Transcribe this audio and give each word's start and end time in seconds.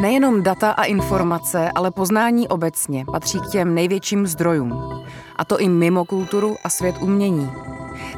Nejenom 0.00 0.42
data 0.42 0.70
a 0.70 0.84
informace, 0.84 1.70
ale 1.74 1.90
poznání 1.90 2.48
obecně 2.48 3.04
patří 3.12 3.40
k 3.40 3.50
těm 3.50 3.74
největším 3.74 4.26
zdrojům. 4.26 5.02
A 5.36 5.44
to 5.44 5.58
i 5.58 5.68
mimo 5.68 6.04
kulturu 6.04 6.56
a 6.64 6.68
svět 6.68 6.96
umění. 7.00 7.50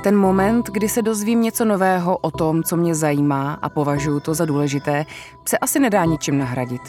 Ten 0.02 0.16
moment, 0.16 0.66
kdy 0.66 0.88
se 0.88 1.02
dozvím 1.02 1.42
něco 1.42 1.64
nového 1.64 2.16
o 2.16 2.30
tom, 2.30 2.62
co 2.62 2.76
mě 2.76 2.94
zajímá 2.94 3.58
a 3.62 3.68
považuji 3.68 4.20
to 4.20 4.34
za 4.34 4.44
důležité, 4.44 5.06
se 5.48 5.58
asi 5.58 5.80
nedá 5.80 6.04
ničím 6.04 6.38
nahradit. 6.38 6.82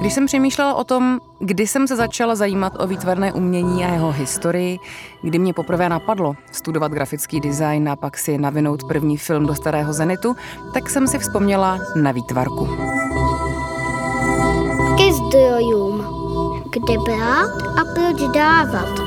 Když 0.00 0.12
jsem 0.12 0.26
přemýšlela 0.26 0.74
o 0.74 0.84
tom, 0.84 1.20
kdy 1.38 1.66
jsem 1.66 1.88
se 1.88 1.96
začala 1.96 2.34
zajímat 2.34 2.72
o 2.78 2.86
výtvarné 2.86 3.32
umění 3.32 3.84
a 3.84 3.92
jeho 3.92 4.12
historii, 4.12 4.78
kdy 5.22 5.38
mě 5.38 5.52
poprvé 5.52 5.88
napadlo 5.88 6.34
studovat 6.52 6.92
grafický 6.92 7.40
design 7.40 7.88
a 7.88 7.96
pak 7.96 8.18
si 8.18 8.38
navinout 8.38 8.84
první 8.84 9.16
film 9.16 9.46
do 9.46 9.54
starého 9.54 9.92
zenitu, 9.92 10.36
tak 10.74 10.90
jsem 10.90 11.08
si 11.08 11.18
vzpomněla 11.18 11.78
na 11.96 12.12
výtvarku. 12.12 12.68
Zdrojům. 15.30 16.04
Kde 16.72 16.98
brát 16.98 17.62
a 17.80 17.84
proč 17.94 18.34
dávat? 18.34 19.00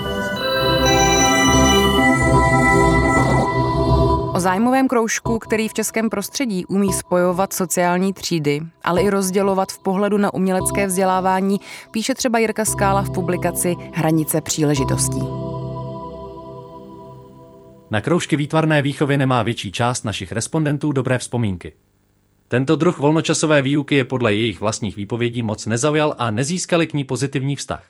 O 4.36 4.40
zájmovém 4.40 4.88
kroužku, 4.88 5.40
který 5.40 5.68
v 5.68 5.74
českém 5.74 6.10
prostředí 6.10 6.66
umí 6.66 6.94
spojovat 6.94 7.54
sociální 7.54 8.14
třídy, 8.14 8.62
ale 8.84 9.02
i 9.02 9.10
rozdělovat 9.10 9.72
v 9.72 9.80
pohledu 9.80 10.18
na 10.18 10.34
umělecké 10.34 10.88
vzdělávání, 10.88 11.60
píše 11.92 12.16
třeba 12.16 12.40
Jirka 12.40 12.66
Skála 12.66 13.02
v 13.02 13.10
publikaci 13.10 13.76
Hranice 13.94 14.42
příležitostí. 14.42 15.22
Na 17.92 18.02
kroužky 18.02 18.36
výtvarné 18.36 18.82
výchovy 18.82 19.18
nemá 19.18 19.44
větší 19.44 19.72
část 19.72 20.04
našich 20.04 20.32
respondentů 20.32 20.92
dobré 20.92 21.18
vzpomínky. 21.18 21.74
Tento 22.48 22.76
druh 22.76 23.00
volnočasové 23.00 23.62
výuky 23.62 23.96
je 23.96 24.06
podle 24.06 24.34
jejich 24.34 24.60
vlastních 24.60 24.96
výpovědí 24.96 25.44
moc 25.44 25.66
nezaujal 25.66 26.16
a 26.18 26.32
nezískali 26.32 26.88
k 26.88 26.94
ní 26.94 27.04
pozitivní 27.04 27.56
vztah. 27.56 27.84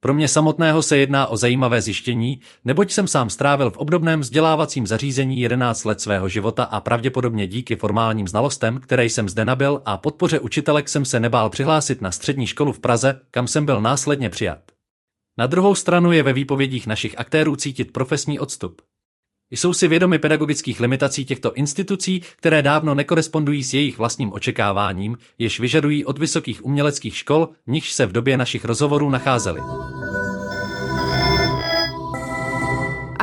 Pro 0.00 0.14
mě 0.14 0.28
samotného 0.28 0.82
se 0.82 0.96
jedná 0.96 1.26
o 1.26 1.36
zajímavé 1.36 1.82
zjištění, 1.82 2.40
neboť 2.64 2.92
jsem 2.92 3.08
sám 3.08 3.30
strávil 3.30 3.70
v 3.70 3.76
obdobném 3.76 4.20
vzdělávacím 4.20 4.86
zařízení 4.86 5.40
11 5.40 5.84
let 5.84 6.00
svého 6.00 6.28
života 6.28 6.64
a 6.64 6.80
pravděpodobně 6.80 7.46
díky 7.46 7.76
formálním 7.76 8.28
znalostem, 8.28 8.80
které 8.80 9.04
jsem 9.04 9.28
zde 9.28 9.44
nabil 9.44 9.82
a 9.84 9.96
podpoře 9.96 10.40
učitelek 10.40 10.88
jsem 10.88 11.04
se 11.04 11.20
nebál 11.20 11.50
přihlásit 11.50 12.00
na 12.00 12.10
střední 12.10 12.46
školu 12.46 12.72
v 12.72 12.80
Praze, 12.80 13.20
kam 13.30 13.46
jsem 13.46 13.66
byl 13.66 13.80
následně 13.80 14.30
přijat. 14.30 14.58
Na 15.38 15.46
druhou 15.46 15.74
stranu 15.74 16.12
je 16.12 16.22
ve 16.22 16.32
výpovědích 16.32 16.86
našich 16.86 17.18
aktérů 17.18 17.56
cítit 17.56 17.92
profesní 17.92 18.38
odstup. 18.38 18.82
Jsou 19.50 19.72
si 19.72 19.88
vědomi 19.88 20.18
pedagogických 20.18 20.80
limitací 20.80 21.24
těchto 21.24 21.52
institucí, 21.54 22.22
které 22.36 22.62
dávno 22.62 22.94
nekorespondují 22.94 23.64
s 23.64 23.74
jejich 23.74 23.98
vlastním 23.98 24.32
očekáváním, 24.32 25.18
jež 25.38 25.60
vyžadují 25.60 26.04
od 26.04 26.18
vysokých 26.18 26.64
uměleckých 26.64 27.16
škol, 27.16 27.48
nichž 27.66 27.92
se 27.92 28.06
v 28.06 28.12
době 28.12 28.36
našich 28.36 28.64
rozhovorů 28.64 29.10
nacházeli. 29.10 29.60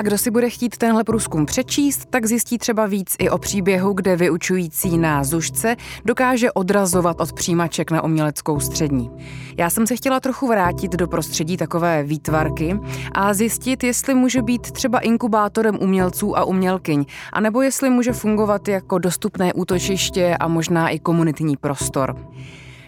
A 0.01 0.03
kdo 0.03 0.17
si 0.17 0.31
bude 0.31 0.49
chtít 0.49 0.77
tenhle 0.77 1.03
průzkum 1.03 1.45
přečíst, 1.45 2.05
tak 2.09 2.25
zjistí 2.25 2.57
třeba 2.57 2.85
víc 2.85 3.15
i 3.19 3.29
o 3.29 3.37
příběhu, 3.37 3.93
kde 3.93 4.15
vyučující 4.15 4.97
na 4.97 5.23
zušce 5.23 5.75
dokáže 6.05 6.51
odrazovat 6.51 7.21
od 7.21 7.33
přijímaček 7.33 7.91
na 7.91 8.03
uměleckou 8.03 8.59
střední. 8.59 9.11
Já 9.57 9.69
jsem 9.69 9.87
se 9.87 9.95
chtěla 9.95 10.19
trochu 10.19 10.47
vrátit 10.47 10.91
do 10.91 11.07
prostředí 11.07 11.57
takové 11.57 12.03
výtvarky 12.03 12.79
a 13.11 13.33
zjistit, 13.33 13.83
jestli 13.83 14.13
může 14.13 14.41
být 14.41 14.71
třeba 14.71 14.99
inkubátorem 14.99 15.77
umělců 15.81 16.37
a 16.37 16.43
umělkyň, 16.43 17.05
anebo 17.33 17.61
jestli 17.61 17.89
může 17.89 18.13
fungovat 18.13 18.67
jako 18.67 18.99
dostupné 18.99 19.53
útočiště 19.53 20.37
a 20.39 20.47
možná 20.47 20.89
i 20.89 20.99
komunitní 20.99 21.57
prostor. 21.57 22.27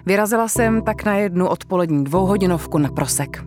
Vyrazila 0.05 0.47
jsem 0.47 0.81
tak 0.81 1.05
na 1.05 1.15
jednu 1.15 1.47
odpolední 1.47 2.03
dvouhodinovku 2.03 2.77
na 2.77 2.89
prosek. 2.91 3.43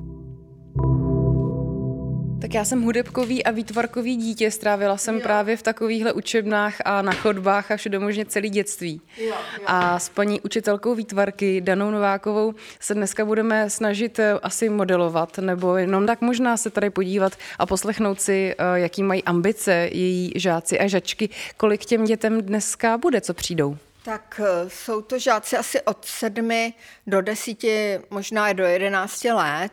Tak 2.40 2.54
já 2.54 2.64
jsem 2.64 2.82
hudebkový 2.82 3.44
a 3.44 3.50
výtvarkový 3.50 4.16
dítě, 4.16 4.50
strávila 4.50 4.96
jsem 4.96 5.14
jo. 5.14 5.20
právě 5.20 5.56
v 5.56 5.62
takovýchhle 5.62 6.12
učebnách 6.12 6.74
a 6.84 7.02
na 7.02 7.12
chodbách 7.12 7.70
a 7.70 7.76
všude 7.76 7.98
možně 7.98 8.24
celý 8.24 8.50
dětství. 8.50 9.00
Jo, 9.18 9.26
jo. 9.26 9.34
A 9.66 9.98
s 9.98 10.08
paní 10.08 10.40
učitelkou 10.40 10.94
výtvarky 10.94 11.60
Danou 11.60 11.90
Novákovou 11.90 12.54
se 12.80 12.94
dneska 12.94 13.24
budeme 13.24 13.70
snažit 13.70 14.18
eh, 14.18 14.32
asi 14.42 14.68
modelovat, 14.68 15.38
nebo 15.38 15.76
jenom 15.76 16.06
tak 16.06 16.20
možná 16.20 16.56
se 16.56 16.70
tady 16.70 16.90
podívat 16.90 17.32
a 17.58 17.66
poslechnout 17.66 18.20
si, 18.20 18.54
eh, 18.58 18.64
jaký 18.74 19.02
mají 19.02 19.24
ambice 19.24 19.88
její 19.92 20.32
žáci 20.34 20.78
a 20.78 20.86
žačky, 20.86 21.28
kolik 21.56 21.84
těm 21.84 22.04
dětem 22.04 22.42
dneska 22.42 22.98
bude, 22.98 23.20
co 23.20 23.34
přijdou. 23.34 23.76
Tak 24.06 24.40
eh, 24.44 24.70
jsou 24.70 25.02
to 25.02 25.18
žáci 25.18 25.56
asi 25.56 25.82
od 25.82 26.04
sedmi 26.04 26.74
do 27.06 27.20
desíti, 27.20 28.00
možná 28.10 28.48
i 28.48 28.54
do 28.54 28.64
jedenácti 28.64 29.32
let 29.32 29.72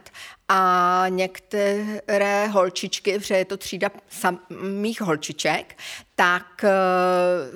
a 0.55 1.05
některé 1.09 2.47
holčičky, 2.47 3.19
protože 3.19 3.37
je 3.37 3.45
to 3.45 3.57
třída 3.57 3.89
samých 4.09 5.01
holčiček, 5.01 5.77
tak 6.15 6.63
eh, 6.63 6.69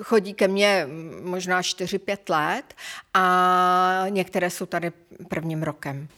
chodí 0.02 0.34
ke 0.34 0.48
mně 0.48 0.86
možná 1.22 1.60
4-5 1.60 2.18
let 2.28 2.74
a 3.14 4.04
některé 4.08 4.50
jsou 4.50 4.66
tady 4.66 4.92
prvním 5.28 5.62
rokem. 5.62 6.08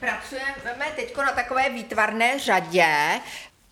Pracujeme 0.00 0.86
teď 0.96 1.16
na 1.16 1.32
takové 1.32 1.70
výtvarné 1.70 2.38
řadě 2.38 3.20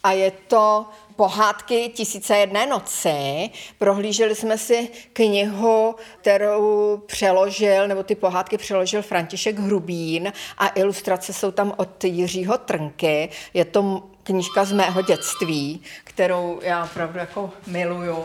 a 0.09 0.13
je 0.13 0.31
to 0.31 0.87
pohádky 1.17 1.89
Tisíce 1.89 2.37
jedné 2.37 2.67
noci. 2.67 3.51
Prohlíželi 3.79 4.35
jsme 4.35 4.59
si 4.59 4.89
knihu, 5.13 5.95
kterou 6.21 6.97
přeložil, 7.07 7.89
nebo 7.89 8.03
ty 8.03 8.15
pohádky 8.15 8.59
přeložil 8.59 9.03
František 9.03 9.59
Hrubín 9.59 10.33
a 10.59 10.69
ilustrace 10.69 11.33
jsou 11.33 11.51
tam 11.51 11.73
od 11.77 12.05
Jiřího 12.05 12.59
Trnky. 12.59 13.29
Je 13.55 13.65
to 13.65 14.03
knížka 14.23 14.65
z 14.65 14.73
mého 14.73 15.03
dětství, 15.03 15.83
kterou 16.05 16.61
já 16.63 16.85
opravdu 16.85 17.19
jako 17.19 17.51
miluju. 17.67 18.25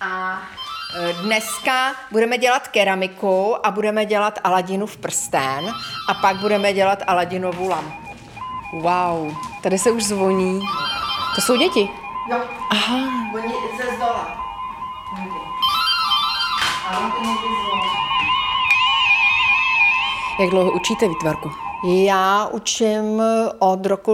A 0.00 0.42
e, 0.96 1.12
Dneska 1.12 1.94
budeme 2.12 2.38
dělat 2.38 2.68
keramiku 2.68 3.66
a 3.66 3.70
budeme 3.70 4.06
dělat 4.06 4.38
Aladinův 4.44 4.96
prsten 4.96 5.72
a 6.08 6.14
pak 6.14 6.36
budeme 6.36 6.72
dělat 6.72 7.02
Aladinovu 7.06 7.68
lampu. 7.68 8.04
Wow, 8.74 9.34
tady 9.62 9.78
se 9.78 9.90
už 9.90 10.04
zvoní. 10.04 10.60
To 11.34 11.40
jsou 11.40 11.56
děti? 11.56 11.88
Jo. 12.30 12.40
Aha. 12.70 12.96
Oni 13.34 13.54
ze 13.76 13.96
zdola. 13.96 14.44
A 16.88 16.98
on 16.98 17.10
to 17.10 17.18
Jak 20.42 20.50
dlouho 20.50 20.72
učíte 20.72 21.08
výtvarku? 21.08 21.50
Já 22.04 22.46
učím 22.46 23.22
od 23.58 23.86
roku 23.86 24.12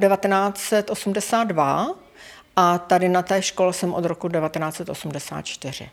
1982 0.00 1.94
a 2.56 2.78
tady 2.78 3.08
na 3.08 3.22
té 3.22 3.42
škole 3.42 3.72
jsem 3.72 3.94
od 3.94 4.04
roku 4.04 4.28
1984. 4.28 5.90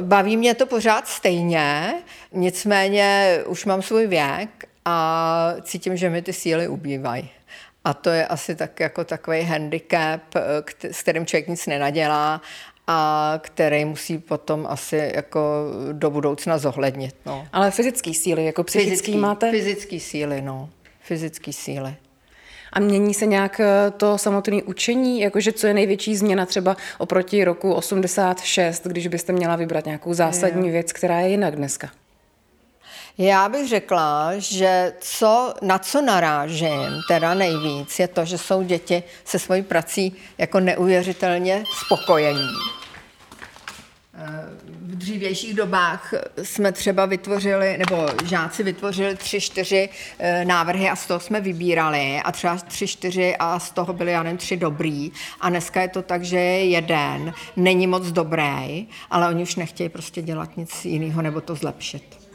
Baví 0.00 0.36
mě 0.36 0.54
to 0.54 0.66
pořád 0.66 1.08
stejně, 1.08 1.94
nicméně 2.32 3.38
už 3.46 3.64
mám 3.64 3.82
svůj 3.82 4.06
věk 4.06 4.68
a 4.84 5.54
cítím, 5.62 5.96
že 5.96 6.10
mi 6.10 6.22
ty 6.22 6.32
síly 6.32 6.68
ubývají. 6.68 7.35
A 7.86 7.94
to 7.94 8.10
je 8.10 8.26
asi 8.26 8.56
tak 8.56 8.80
jako 8.80 9.04
takový 9.04 9.42
handicap, 9.42 10.20
eh, 10.36 10.92
s 10.92 11.02
kterým 11.02 11.26
člověk 11.26 11.48
nic 11.48 11.66
nenadělá 11.66 12.40
a 12.86 13.32
který 13.42 13.84
musí 13.84 14.18
potom 14.18 14.66
asi 14.70 15.12
jako 15.14 15.40
do 15.92 16.10
budoucna 16.10 16.58
zohlednit. 16.58 17.16
No. 17.26 17.48
Ale 17.52 17.70
fyzický 17.70 18.14
síly, 18.14 18.44
jako 18.44 18.64
psychický, 18.64 18.90
fyzický 18.90 19.16
máte? 19.16 19.50
Fyzický 19.50 20.00
síly, 20.00 20.42
no. 20.42 20.70
Fyzický 21.00 21.52
síly. 21.52 21.94
A 22.72 22.80
mění 22.80 23.14
se 23.14 23.26
nějak 23.26 23.60
eh, 23.60 23.90
to 23.96 24.18
samotné 24.18 24.62
učení, 24.62 25.20
jakože 25.20 25.52
co 25.52 25.66
je 25.66 25.74
největší 25.74 26.16
změna 26.16 26.46
třeba 26.46 26.76
oproti 26.98 27.44
roku 27.44 27.72
86, 27.72 28.86
když 28.86 29.06
byste 29.06 29.32
měla 29.32 29.56
vybrat 29.56 29.86
nějakou 29.86 30.14
zásadní 30.14 30.70
věc, 30.70 30.92
která 30.92 31.20
je 31.20 31.28
jinak 31.28 31.56
dneska? 31.56 31.90
Já 33.18 33.48
bych 33.48 33.68
řekla, 33.68 34.30
že 34.38 34.92
co, 35.00 35.54
na 35.62 35.78
co 35.78 36.02
narážím 36.02 37.00
teda 37.08 37.34
nejvíc, 37.34 37.98
je 37.98 38.08
to, 38.08 38.24
že 38.24 38.38
jsou 38.38 38.62
děti 38.62 39.02
se 39.24 39.38
svojí 39.38 39.62
prací 39.62 40.16
jako 40.38 40.60
neuvěřitelně 40.60 41.64
spokojení. 41.84 42.48
V 44.66 44.96
dřívějších 44.96 45.54
dobách 45.54 46.14
jsme 46.42 46.72
třeba 46.72 47.06
vytvořili, 47.06 47.78
nebo 47.78 48.06
žáci 48.24 48.62
vytvořili 48.62 49.16
tři, 49.16 49.40
čtyři 49.40 49.88
eh, 50.18 50.44
návrhy 50.44 50.88
a 50.88 50.96
z 50.96 51.06
toho 51.06 51.20
jsme 51.20 51.40
vybírali 51.40 52.20
a 52.24 52.32
třeba 52.32 52.56
tři, 52.56 52.86
čtyři 52.86 53.36
a 53.38 53.58
z 53.58 53.70
toho 53.70 53.92
byly, 53.92 54.12
já 54.12 54.22
nevím, 54.22 54.38
tři 54.38 54.56
dobrý 54.56 55.12
a 55.40 55.48
dneska 55.48 55.82
je 55.82 55.88
to 55.88 56.02
tak, 56.02 56.24
že 56.24 56.38
je 56.38 56.64
jeden, 56.64 57.32
není 57.56 57.86
moc 57.86 58.10
dobrý, 58.10 58.88
ale 59.10 59.28
oni 59.28 59.42
už 59.42 59.56
nechtějí 59.56 59.88
prostě 59.88 60.22
dělat 60.22 60.56
nic 60.56 60.84
jiného 60.84 61.22
nebo 61.22 61.40
to 61.40 61.54
zlepšit. 61.54 62.25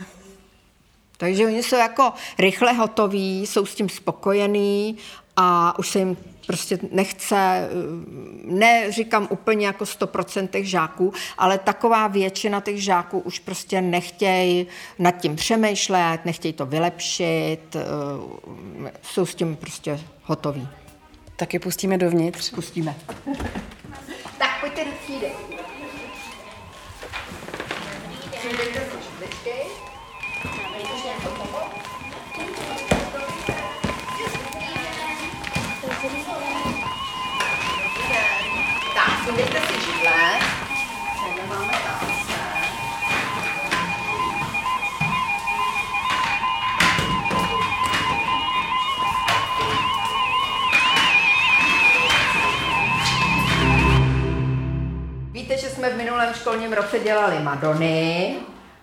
Takže 1.22 1.46
oni 1.46 1.64
jsou 1.64 1.76
jako 1.76 2.14
rychle 2.40 2.74
hotoví, 2.74 3.48
jsou 3.48 3.66
s 3.66 3.76
tím 3.76 3.90
spokojení 3.90 4.98
a 5.36 5.80
už 5.80 5.90
se 5.90 6.00
jim 6.00 6.18
prostě 6.48 6.80
nechce, 6.92 7.70
ne 8.44 8.92
říkám 8.92 9.28
úplně 9.30 9.66
jako 9.66 9.84
100% 9.84 10.64
žáků, 10.64 11.14
ale 11.38 11.58
taková 11.58 12.08
většina 12.08 12.62
těch 12.62 12.84
žáků 12.84 13.20
už 13.20 13.40
prostě 13.40 13.82
nechtějí 13.82 14.68
nad 15.00 15.12
tím 15.12 15.36
přemýšlet, 15.36 16.20
nechtějí 16.26 16.54
to 16.54 16.66
vylepšit, 16.66 17.76
jsou 19.02 19.26
s 19.26 19.36
tím 19.36 19.56
prostě 19.56 20.00
hotoví. 20.24 20.68
Tak 21.36 21.54
je 21.54 21.60
pustíme 21.60 21.98
dovnitř. 21.98 22.50
Pustíme. 22.50 22.96
tak 24.38 24.50
pojďte 24.62 24.86
do 24.86 24.92
třídy. 25.04 25.28
Školním 56.42 56.74
roce 56.74 57.00
dělali 57.00 57.40
Madony. 57.40 58.36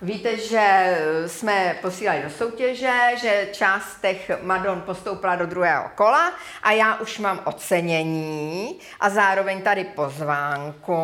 Víte, 0.02 0.36
že 0.36 0.98
jsme 1.26 1.78
posílali 1.82 2.22
do 2.22 2.30
soutěže, 2.30 2.92
že 3.20 3.48
část 3.52 4.00
těch 4.00 4.30
Madon 4.42 4.80
postoupila 4.80 5.36
do 5.36 5.46
druhého 5.46 5.84
kola 5.94 6.32
a 6.62 6.72
já 6.72 6.94
už 6.94 7.18
mám 7.18 7.40
ocenění 7.44 8.78
a 9.00 9.10
zároveň 9.10 9.62
tady 9.62 9.84
pozvánku 9.84 11.02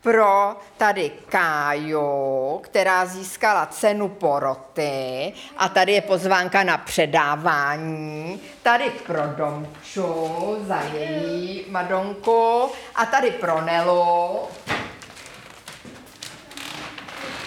pro 0.00 0.56
tady 0.76 1.12
Káju, 1.28 2.58
která 2.62 3.06
získala 3.06 3.66
cenu 3.66 4.08
poroty 4.08 5.32
a 5.56 5.68
tady 5.68 5.92
je 5.92 6.00
pozvánka 6.00 6.64
na 6.64 6.78
předávání, 6.78 8.40
tady 8.62 8.90
pro 9.06 9.22
Domču 9.36 10.56
za 10.60 10.80
její 10.92 11.64
Madonku 11.70 12.68
a 12.94 13.06
tady 13.06 13.30
pro 13.30 13.60
Nelu, 13.60 14.38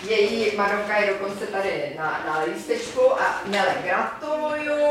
její 0.02 0.56
Madonka 0.56 0.98
je 0.98 1.14
dokonce 1.14 1.48
tady 1.48 1.96
na, 1.98 2.22
na 2.26 2.40
lístečku 2.40 3.22
a 3.22 3.42
Nele 3.46 3.76
gratuluju, 3.84 4.86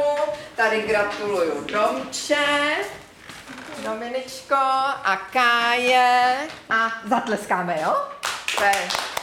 tady 0.57 0.83
gratuluju 0.83 1.65
Domče, 1.65 2.77
Dominičko 3.85 4.55
a 5.05 5.17
Káje 5.33 6.37
a 6.71 6.93
zatleskáme, 7.05 7.79
jo? 7.83 7.97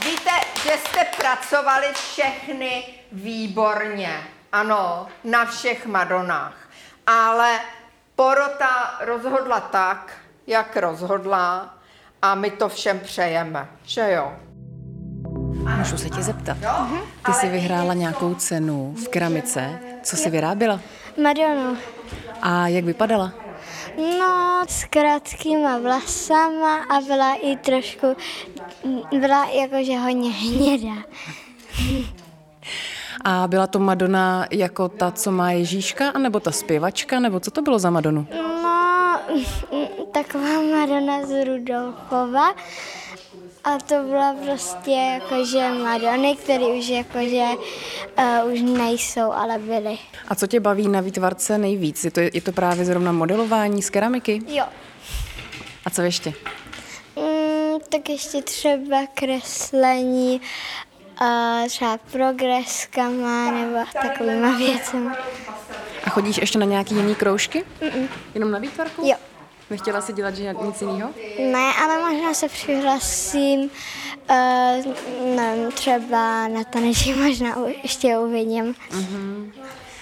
Víte, 0.06 0.32
že 0.64 0.72
jste 0.78 1.06
pracovali 1.18 1.88
všechny 1.94 2.84
výborně, 3.12 4.28
ano, 4.52 5.08
na 5.24 5.46
všech 5.46 5.86
Madonách, 5.86 6.58
ale 7.08 7.60
porota 8.16 8.98
rozhodla 9.00 9.60
tak, 9.60 10.14
jak 10.48 10.78
rozhodla 10.78 11.78
a 12.22 12.36
my 12.36 12.52
to 12.52 12.70
všem 12.70 13.00
přejeme, 13.00 13.68
že 13.84 14.12
jo? 14.12 14.45
Můžu 15.78 15.98
se 15.98 16.10
tě 16.10 16.22
zeptat. 16.24 16.58
Ty 17.26 17.34
jsi 17.34 17.50
vyhrála 17.50 17.94
nějakou 17.94 18.36
cenu 18.36 18.96
v 19.04 19.08
keramice. 19.08 19.80
Co 20.04 20.16
jsi 20.16 20.30
vyráběla? 20.30 20.80
Madonu. 21.24 21.78
A 22.42 22.68
jak 22.68 22.86
vypadala? 22.86 23.34
No, 24.20 24.64
s 24.70 24.84
krátkýma 24.84 25.78
vlasama 25.78 26.78
a 26.84 27.02
byla 27.08 27.34
i 27.36 27.56
trošku, 27.56 28.08
byla 29.20 29.46
jakože 29.46 29.98
hodně 29.98 30.32
hnědá. 30.32 30.96
A 33.26 33.48
byla 33.48 33.68
to 33.68 33.80
Madonna 33.80 34.46
jako 34.52 34.90
ta, 34.90 35.12
co 35.12 35.32
má 35.32 35.52
Ježíška, 35.52 36.10
anebo 36.10 36.40
ta 36.40 36.52
zpěvačka, 36.52 37.20
nebo 37.20 37.40
co 37.40 37.52
to 37.52 37.62
bylo 37.62 37.80
za 37.80 37.90
Madonu? 37.90 38.28
No, 38.36 39.20
taková 40.14 40.62
Madonna 40.72 41.26
z 41.26 41.46
Rudolfova. 41.46 42.54
A 43.66 43.78
to 43.78 44.04
byla 44.04 44.36
prostě 44.46 44.92
jakože 44.92 45.70
Madony, 45.72 46.36
které 46.36 46.66
už 46.66 46.88
jakože 46.88 47.44
uh, 48.44 48.54
už 48.54 48.62
nejsou, 48.62 49.32
ale 49.32 49.58
byly. 49.58 49.98
A 50.28 50.36
co 50.36 50.48
tě 50.48 50.60
baví 50.60 50.88
na 50.88 51.02
výtvarce 51.02 51.58
nejvíc? 51.58 52.04
Je 52.04 52.12
to, 52.12 52.20
je 52.20 52.42
to 52.42 52.52
právě 52.52 52.86
zrovna 52.86 53.12
modelování 53.12 53.82
z 53.82 53.90
keramiky? 53.90 54.42
Jo. 54.48 54.66
A 55.86 55.90
co 55.90 56.02
ještě? 56.02 56.34
Mm, 57.16 57.80
tak 57.90 58.10
ještě 58.10 58.42
třeba 58.42 58.98
kreslení, 59.14 60.42
uh, 61.22 61.68
třeba 61.68 61.98
progreskama 62.12 63.52
nebo 63.52 63.78
takovýma 64.02 64.58
věcmi. 64.58 65.10
A 66.04 66.10
chodíš 66.10 66.38
ještě 66.38 66.60
na 66.60 66.66
nějaký 66.66 66.96
jiný 66.96 67.16
kroužky? 67.16 67.66
Mm-mm. 67.82 68.08
Jenom 68.34 68.52
na 68.52 68.60
výtvarku? 68.60 69.08
Jo. 69.08 69.16
Nechtěla 69.70 70.02
si 70.02 70.14
dělat 70.14 70.36
že 70.36 70.54
nic 70.62 70.82
jiného? 70.82 71.10
Ne, 71.52 71.74
ale 71.84 72.12
možná 72.12 72.34
se 72.34 72.48
přihlasím, 72.50 73.60
uh, 74.30 74.94
nevím, 75.36 75.72
třeba 75.72 76.48
na 76.48 76.64
taneční 76.64 77.14
možná 77.24 77.58
u- 77.58 77.74
ještě 77.84 78.18
uvidím. 78.18 78.76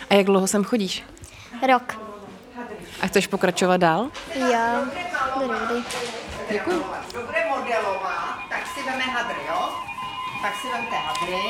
A 0.10 0.14
jak 0.14 0.26
dlouho 0.26 0.48
sem 0.48 0.64
chodíš? 0.64 1.04
Rok. 1.68 2.00
A 3.02 3.08
chceš 3.08 3.28
pokračovat 3.28 3.78
dál? 3.78 4.08
Jo, 4.36 4.86
dobrý. 5.40 5.84
Děkuji. 6.52 6.84
Dobré 7.14 7.50
modelovat, 7.50 8.36
tak 8.50 8.68
si 8.76 8.84
veme 8.84 9.04
hadry, 9.04 9.40
jo? 9.50 9.70
Tak 10.42 10.54
si 10.62 10.68
vemte 10.68 10.96
hadry. 10.96 11.42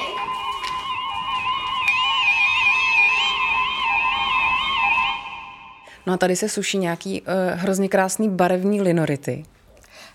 No 6.06 6.14
a 6.14 6.18
tady 6.18 6.36
se 6.36 6.50
suší 6.50 6.78
nějaký 6.78 7.22
uh, 7.22 7.28
hrozně 7.54 7.90
krásný 7.90 8.30
barevný 8.30 8.82
linority. 8.82 9.46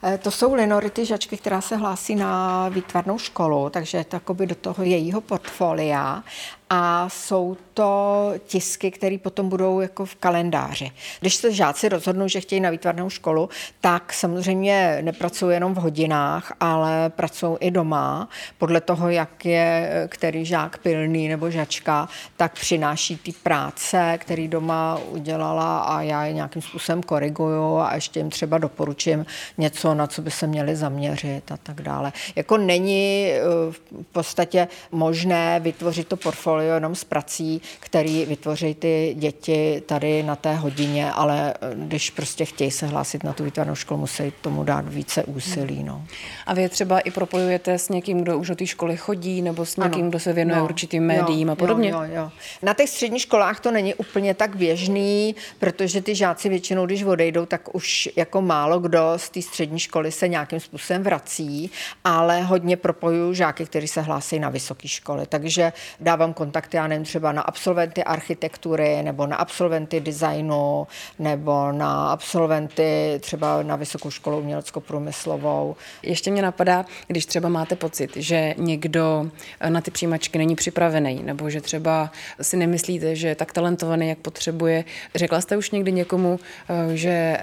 Eh, 0.02 0.19
To 0.19 0.31
jsou 0.31 0.55
linority 0.55 1.06
žačky, 1.06 1.37
která 1.37 1.61
se 1.61 1.76
hlásí 1.76 2.14
na 2.14 2.69
výtvarnou 2.69 3.19
školu, 3.19 3.70
takže 3.70 4.05
to 4.05 4.17
do 4.46 4.55
toho 4.55 4.85
jejího 4.85 5.20
portfolia 5.20 6.23
a 6.70 7.09
jsou 7.09 7.56
to 7.75 8.32
tisky, 8.47 8.91
které 8.91 9.19
potom 9.23 9.49
budou 9.49 9.81
jako 9.81 10.05
v 10.05 10.15
kalendáři. 10.15 10.91
Když 11.20 11.35
se 11.35 11.53
žáci 11.53 11.88
rozhodnou, 11.88 12.29
že 12.29 12.41
chtějí 12.41 12.61
na 12.61 12.70
výtvarnou 12.70 13.11
školu, 13.11 13.49
tak 13.81 14.12
samozřejmě 14.12 14.99
nepracují 15.03 15.55
jenom 15.55 15.75
v 15.75 15.79
hodinách, 15.79 16.53
ale 16.61 17.11
pracují 17.11 17.56
i 17.61 17.70
doma. 17.70 18.29
Podle 18.59 18.81
toho, 18.81 19.09
jak 19.09 19.44
je 19.44 19.91
který 20.08 20.44
žák 20.44 20.79
pilný 20.79 21.29
nebo 21.29 21.51
žačka, 21.51 22.08
tak 22.37 22.53
přináší 22.53 23.17
ty 23.17 23.32
práce, 23.32 24.19
který 24.20 24.48
doma 24.48 24.98
udělala 25.10 25.79
a 25.79 26.03
já 26.03 26.25
je 26.25 26.32
nějakým 26.32 26.63
způsobem 26.63 27.03
koriguju 27.03 27.77
a 27.77 27.94
ještě 27.94 28.20
jim 28.20 28.31
třeba 28.31 28.58
doporučím 28.58 29.27
něco, 29.58 29.94
na 29.94 30.06
co 30.06 30.22
by 30.22 30.31
se 30.31 30.46
měli 30.46 30.77
zaměřit 30.77 31.53
a 31.53 31.56
tak 31.56 31.82
dále. 31.82 32.13
Jako 32.37 32.56
není 32.56 33.31
eh, 33.31 33.41
v 33.72 33.81
podstatě 34.13 34.69
možné 34.91 35.60
vytvořit 35.60 36.08
to 36.08 36.17
portfolio 36.17 36.57
jenom 36.65 36.94
s 36.94 37.05
prací, 37.05 37.62
který 37.81 38.24
vytvoří 38.27 38.74
ty 38.74 39.15
děti 39.19 39.82
tady 39.86 40.22
na 40.22 40.36
té 40.36 40.55
hodině, 40.55 41.12
ale 41.12 41.55
eh, 41.55 41.74
když 41.74 42.10
prostě 42.10 42.44
chtějí 42.44 42.70
se 42.70 42.86
hlásit 42.86 43.24
na 43.24 43.32
tu 43.32 43.44
výtvarnou 43.44 43.74
školu, 43.74 44.00
musí 44.00 44.32
tomu 44.41 44.65
dát 44.65 44.88
více 44.88 45.24
úsilí. 45.24 45.84
No. 45.84 46.05
A 46.46 46.55
vy 46.55 46.69
třeba 46.69 47.00
i 47.00 47.10
propojujete 47.10 47.79
s 47.79 47.88
někým, 47.88 48.20
kdo 48.22 48.38
už 48.38 48.48
do 48.48 48.55
té 48.56 48.67
školy 48.67 48.96
chodí, 48.96 49.43
nebo 49.43 49.65
s 49.67 49.77
někým, 49.77 50.00
Ano. 50.00 50.10
kdo 50.10 50.19
se 50.19 50.32
věnuje 50.32 50.58
No, 50.58 50.65
určitým 50.65 51.03
médiím 51.03 51.48
jo, 51.48 51.53
a 51.53 51.56
podobně? 51.56 51.91
Jo, 51.91 52.00
jo, 52.03 52.08
jo. 52.15 52.31
Na 52.62 52.74
těch 52.74 52.88
středních 52.91 53.22
školách 53.22 53.60
to 53.60 53.70
není 53.70 53.94
úplně 53.94 54.34
tak 54.34 54.56
běžný, 54.56 55.34
protože 55.58 56.03
ty 56.03 56.15
žáci 56.15 56.48
většinou, 56.48 56.86
když 56.86 57.03
odejdou, 57.03 57.46
tak 57.46 57.74
už 57.74 58.08
jako 58.17 58.43
málo 58.43 58.79
kdo 58.81 59.12
z 59.17 59.31
té 59.31 59.43
střední 59.43 59.79
školy 59.79 60.12
se 60.12 60.29
nějakým 60.29 60.60
způsobem 60.60 61.03
vrací, 61.03 61.70
ale 62.05 62.43
hodně 62.43 62.77
propojuju 62.77 63.34
žáky, 63.34 63.67
kteří 63.67 63.88
se 63.88 64.00
hlásí 64.00 64.38
na 64.38 64.48
vysoké 64.48 64.88
školy. 64.88 65.27
Takže 65.29 65.72
dávám 66.00 66.34
kontakty, 66.48 66.76
já 66.76 66.86
nevím, 66.86 67.05
třeba 67.05 67.32
na 67.32 67.43
absolventy 67.43 68.05
architektury, 68.05 69.02
nebo 69.02 69.26
na 69.26 69.36
absolventy 69.36 70.00
designu, 70.00 70.86
nebo 71.19 71.72
na 71.72 72.10
absolventy 72.12 73.19
třeba 73.20 73.62
na 73.62 73.76
vysokou 73.76 74.10
školu 74.10 74.38
umělecko-průmyslovou. 74.38 75.76
Ještě 76.02 76.31
mě 76.31 76.43
napadá, 76.43 76.84
když 77.06 77.26
třeba 77.26 77.48
máte 77.48 77.76
pocit, 77.76 78.17
že 78.17 78.55
někdo 78.58 79.31
eh, 79.60 79.70
na 79.70 79.81
ty 79.81 79.90
přijímačky 79.90 80.38
není 80.38 80.56
připravený, 80.56 81.22
nebo 81.22 81.50
že 81.50 81.60
třeba 81.60 82.10
si 82.43 82.56
nemyslíte, 82.56 83.17
že 83.17 83.28
je 83.28 83.34
tak 83.34 83.52
talentovaný, 83.52 84.08
jak 84.08 84.19
potřebuje. 84.19 84.84
Řekla 85.14 85.40
jste 85.40 85.56
už 85.56 85.70
někdy 85.70 85.93
někomu, 85.93 86.40
eh, 86.69 86.96
že 86.96 87.38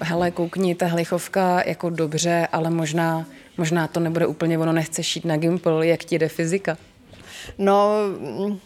hele, 0.00 0.30
koukni, 0.30 0.74
ta 0.74 0.86
hlichovka 0.86 1.62
jako 1.66 1.90
dobře, 1.90 2.48
ale 2.52 2.70
možná, 2.70 3.26
možná 3.56 3.86
to 3.86 4.00
nebude 4.00 4.26
úplně, 4.26 4.58
ono 4.58 4.72
nechce 4.72 5.02
šít 5.02 5.24
na 5.24 5.36
Gimple, 5.36 5.86
jak 5.86 6.04
ti 6.04 6.18
jde 6.18 6.28
fyzika. 6.28 6.76
No, 7.58 7.90
mm, 8.18 8.60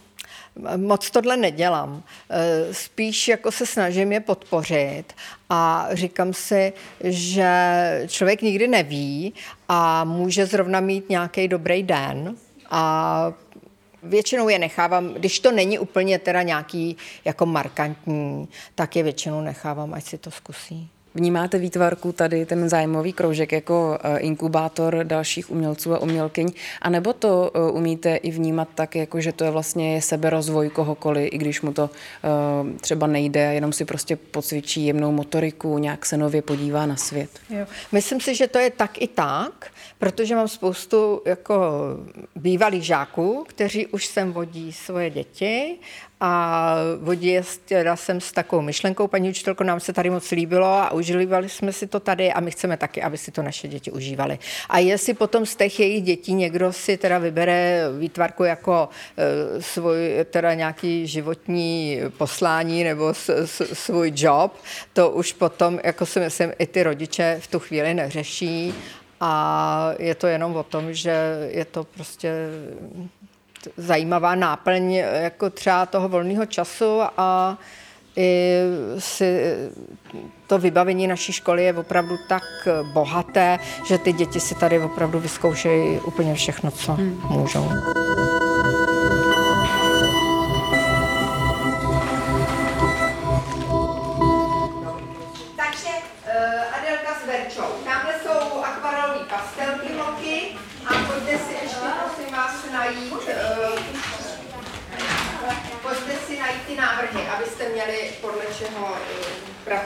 moc 0.77 1.11
tohle 1.11 1.37
nedělám. 1.37 2.03
Eh, 2.29 2.73
spíš 2.73 3.27
jako 3.27 3.51
se 3.51 3.65
snažím 3.65 4.11
je 4.11 4.19
podpořit 4.19 5.03
a 5.49 5.87
říkám 5.91 6.33
si, 6.33 6.73
že 7.03 7.51
člověk 8.07 8.41
nikdy 8.41 8.67
neví 8.67 9.33
a 9.69 10.03
může 10.03 10.45
zrovna 10.45 10.79
mít 10.79 11.09
nějaký 11.09 11.47
dobrý 11.47 11.83
den 11.83 12.35
a 12.69 13.33
Většinou 14.03 14.49
je 14.49 14.59
nechávám, 14.59 15.13
když 15.13 15.39
to 15.39 15.51
není 15.51 15.79
úplně 15.79 16.19
teda 16.19 16.41
nějaký 16.41 16.97
jako 17.25 17.45
markantní, 17.45 18.47
tak 18.75 18.95
je 18.95 19.03
většinou 19.03 19.41
nechávám, 19.41 19.93
ať 19.93 20.03
si 20.03 20.17
to 20.17 20.31
zkusí. 20.31 20.89
Vnímáte 21.15 21.57
výtvarku 21.57 22.11
tady, 22.11 22.45
ten 22.45 22.69
zájmový 22.69 23.13
kroužek, 23.13 23.51
jako 23.51 23.97
eh, 24.03 24.17
inkubátor 24.17 24.99
dalších 25.03 25.51
umělců 25.51 25.93
a 25.93 25.99
umělkyň, 25.99 26.51
anebo 26.81 27.13
to 27.13 27.51
eh, 27.55 27.71
umíte 27.71 28.15
i 28.15 28.31
vnímat 28.31 28.67
tak, 28.75 28.95
jako 28.95 29.21
že 29.21 29.31
to 29.31 29.43
je 29.43 29.51
vlastně 29.51 30.01
seberozvoj 30.01 30.69
kohokoliv, 30.69 31.29
i 31.33 31.37
když 31.37 31.61
mu 31.61 31.73
to 31.73 31.83
uh, 31.83 32.69
třeba 32.79 33.07
nejde, 33.07 33.53
jenom 33.53 33.73
si 33.73 33.85
prostě 33.85 34.15
pocvičí 34.15 34.85
jemnou 34.85 35.11
motoriku, 35.11 35.77
nějak 35.77 36.05
se 36.05 36.17
nově 36.17 36.41
podívá 36.41 36.85
na 36.85 36.95
svět. 36.95 37.29
Jo. 37.49 37.65
Myslím 37.91 38.21
si, 38.21 38.35
že 38.35 38.47
to 38.47 38.59
je 38.59 38.69
tak 38.69 39.01
i 39.01 39.07
tak, 39.07 39.71
protože 39.99 40.35
mám 40.35 40.47
spoustu 40.47 41.21
jako 41.25 41.55
bývalých 42.35 42.83
žáků, 42.83 43.45
kteří 43.47 43.87
už 43.87 44.05
sem 44.05 44.33
vodí 44.33 44.73
svoje 44.73 45.09
děti 45.09 45.77
a 46.23 46.75
teda 47.65 47.95
jsem 47.95 48.21
s 48.21 48.31
takovou 48.31 48.61
myšlenkou, 48.61 49.07
paní 49.07 49.29
učitelko, 49.29 49.63
nám 49.63 49.79
se 49.79 49.93
tady 49.93 50.09
moc 50.09 50.31
líbilo 50.31 50.67
a 50.67 50.91
užívali 50.91 51.49
jsme 51.49 51.73
si 51.73 51.87
to 51.87 51.99
tady 51.99 52.33
a 52.33 52.39
my 52.39 52.51
chceme 52.51 52.77
taky, 52.77 53.01
aby 53.01 53.17
si 53.17 53.31
to 53.31 53.41
naše 53.43 53.67
děti 53.67 53.91
užívali. 53.91 54.39
A 54.69 54.79
jestli 54.79 55.13
potom 55.13 55.45
z 55.45 55.55
těch 55.55 55.79
jejich 55.79 56.03
dětí 56.03 56.33
někdo 56.33 56.73
si 56.73 56.97
teda 56.97 57.17
vybere 57.17 57.85
výtvarku 57.99 58.43
jako 58.43 58.89
e, 59.17 59.61
svůj 59.61 60.25
teda 60.29 60.53
nějaký 60.53 61.07
životní 61.07 61.99
poslání 62.17 62.83
nebo 62.83 63.13
s, 63.13 63.29
s, 63.29 63.73
svůj 63.73 64.11
job, 64.15 64.53
to 64.93 65.09
už 65.09 65.33
potom, 65.33 65.79
jako 65.83 66.05
si 66.05 66.19
myslím, 66.19 66.51
i 66.59 66.67
ty 66.67 66.83
rodiče 66.83 67.37
v 67.41 67.47
tu 67.47 67.59
chvíli 67.59 67.93
neřeší 67.93 68.73
a 69.19 69.93
je 69.99 70.15
to 70.15 70.27
jenom 70.27 70.55
o 70.55 70.63
tom, 70.63 70.93
že 70.93 71.47
je 71.49 71.65
to 71.65 71.83
prostě 71.83 72.33
zajímavá 73.77 74.35
náplň 74.35 74.93
jako 74.93 75.49
třeba 75.49 75.85
toho 75.85 76.09
volného 76.09 76.45
času 76.45 77.01
a 77.17 77.57
i 78.15 78.57
si 78.97 79.55
to 80.47 80.59
vybavení 80.59 81.07
naší 81.07 81.33
školy 81.33 81.63
je 81.63 81.73
opravdu 81.73 82.15
tak 82.29 82.43
bohaté, 82.93 83.59
že 83.87 83.97
ty 83.97 84.13
děti 84.13 84.39
si 84.39 84.55
tady 84.55 84.79
opravdu 84.79 85.19
vyzkoušejí 85.19 85.99
úplně 85.99 86.33
všechno, 86.33 86.71
co 86.71 86.93
hmm. 86.93 87.21
můžou. 87.29 87.69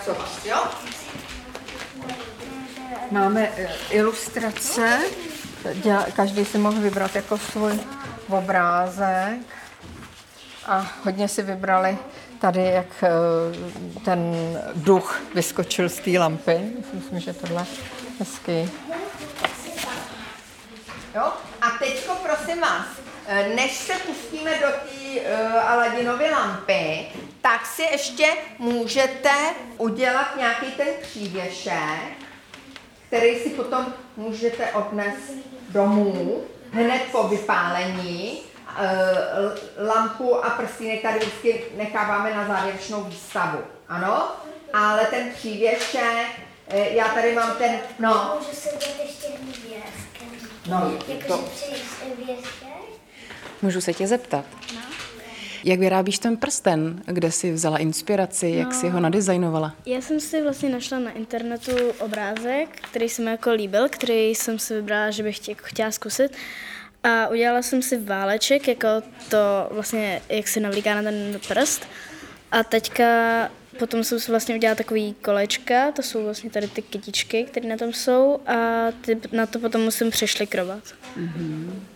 Pracovat. 0.06 0.46
Jo? 0.46 0.58
Máme 3.12 3.50
eh, 3.58 3.70
ilustrace, 3.90 5.02
každý 6.16 6.46
si 6.46 6.58
mohl 6.58 6.82
vybrat 6.82 7.16
jako 7.16 7.38
svůj 7.38 7.80
obrázek 8.30 9.42
a 10.66 10.92
hodně 11.04 11.28
si 11.28 11.42
vybrali 11.42 11.98
tady, 12.40 12.64
jak 12.66 13.04
eh, 13.04 13.10
ten 14.06 14.20
duch 14.76 15.22
vyskočil 15.36 15.90
z 15.90 16.00
té 16.00 16.20
lampy. 16.20 16.60
Myslím, 16.94 17.20
že 17.20 17.34
tohle 17.34 17.66
hezký. 18.20 18.72
Jo? 21.16 21.32
A 21.62 21.70
teďko 21.80 22.16
prosím 22.16 22.62
vás, 22.62 22.86
než 23.56 23.78
se 23.78 23.94
pustíme 23.94 24.52
do 24.52 24.68
té 24.68 25.22
uh, 25.22 25.70
Aladinovy 25.70 26.32
lampy, 26.32 27.08
tak 27.42 27.66
si 27.66 27.82
ještě 27.82 28.28
můžete 28.60 29.32
udělat 29.78 30.38
nějaký 30.38 30.72
ten 30.72 30.88
přívěšek, 31.02 32.14
který 33.08 33.40
si 33.40 33.50
potom 33.50 33.94
můžete 34.18 34.72
odnést 34.72 35.32
domů 35.70 36.44
hned 36.72 37.02
po 37.12 37.28
vypálení. 37.28 38.42
E, 38.78 39.84
lampu 39.88 40.46
a 40.46 40.50
prstínek 40.50 41.02
tady 41.02 41.20
vždycky 41.20 41.66
necháváme 41.76 42.36
na 42.36 42.48
závěrečnou 42.48 43.04
výstavu. 43.04 43.60
Ano? 43.90 44.32
Ale 44.74 45.06
ten 45.06 45.32
přívěšek, 45.34 46.28
já 46.68 47.08
tady 47.08 47.36
mám 47.36 47.56
ten, 47.58 47.80
no. 48.00 48.40
Můžu 48.40 48.56
se 48.56 48.70
dát 48.72 49.06
ještě 49.06 49.28
hvězdkem. 49.28 50.28
No, 50.68 50.92
Jakože 51.08 51.28
to... 51.28 51.44
Můžu 53.66 53.82
se 53.82 53.94
tě 53.94 54.08
zeptat? 54.08 54.46
No. 54.76 54.82
Jak 55.64 55.80
vyrábíš 55.80 56.20
ten 56.20 56.38
prsten? 56.38 57.02
Kde 57.06 57.32
jsi 57.32 57.52
vzala 57.52 57.78
inspiraci? 57.78 58.50
Jak 58.50 58.68
no, 58.68 58.80
jsi 58.80 58.90
ho 58.90 59.00
nadizajnovala? 59.00 59.76
Já 59.86 60.02
jsem 60.02 60.20
si 60.20 60.42
vlastně 60.42 60.70
našla 60.70 61.00
na 61.00 61.12
internetu 61.12 61.72
obrázek, 62.00 62.70
který 62.82 63.10
se 63.10 63.22
mi 63.22 63.32
jako 63.32 63.52
líbil, 63.52 63.90
který 63.90 64.30
jsem 64.30 64.60
si 64.60 64.74
vybrala, 64.74 65.12
že 65.12 65.24
bych 65.24 65.50
jako 65.50 65.62
chtěla 65.64 65.92
zkusit. 65.92 66.32
A 67.04 67.28
udělala 67.28 67.62
jsem 67.62 67.82
si 67.82 67.98
váleček, 67.98 68.68
jako 68.68 68.88
to 69.30 69.38
vlastně, 69.72 70.22
jak 70.30 70.48
se 70.48 70.60
navlíká 70.60 70.96
na 70.96 71.04
ten 71.04 71.40
prst. 71.48 71.88
A 72.52 72.64
teďka 72.64 73.06
potom 73.80 74.04
jsem 74.04 74.20
si 74.20 74.32
vlastně 74.32 74.56
udělala 74.56 74.76
takový 74.76 75.16
kolečka, 75.22 75.92
to 75.92 76.02
jsou 76.02 76.24
vlastně 76.24 76.50
tady 76.50 76.68
ty 76.68 76.82
kytičky, 76.82 77.44
které 77.44 77.70
na 77.70 77.78
tom 77.78 77.94
jsou 77.94 78.40
a 78.48 78.88
ty 79.02 79.22
na 79.32 79.46
to 79.46 79.60
potom 79.60 79.82
musím 79.82 80.12
přešlikrovat. 80.12 80.84
Mm-hmm. 81.18 81.95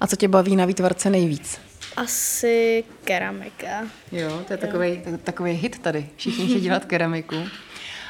A 0.00 0.06
co 0.06 0.16
tě 0.16 0.28
baví 0.28 0.56
na 0.56 0.64
výtvarce 0.64 1.10
nejvíc? 1.10 1.60
Asi 1.96 2.84
keramika. 3.04 3.86
Jo, 4.12 4.42
to 4.46 4.52
je 4.52 4.56
takový, 4.56 5.02
takový 5.24 5.52
hit 5.52 5.78
tady. 5.78 6.08
Všichni 6.16 6.44
chtějí 6.44 6.60
dělat 6.60 6.84
keramiku. 6.84 7.36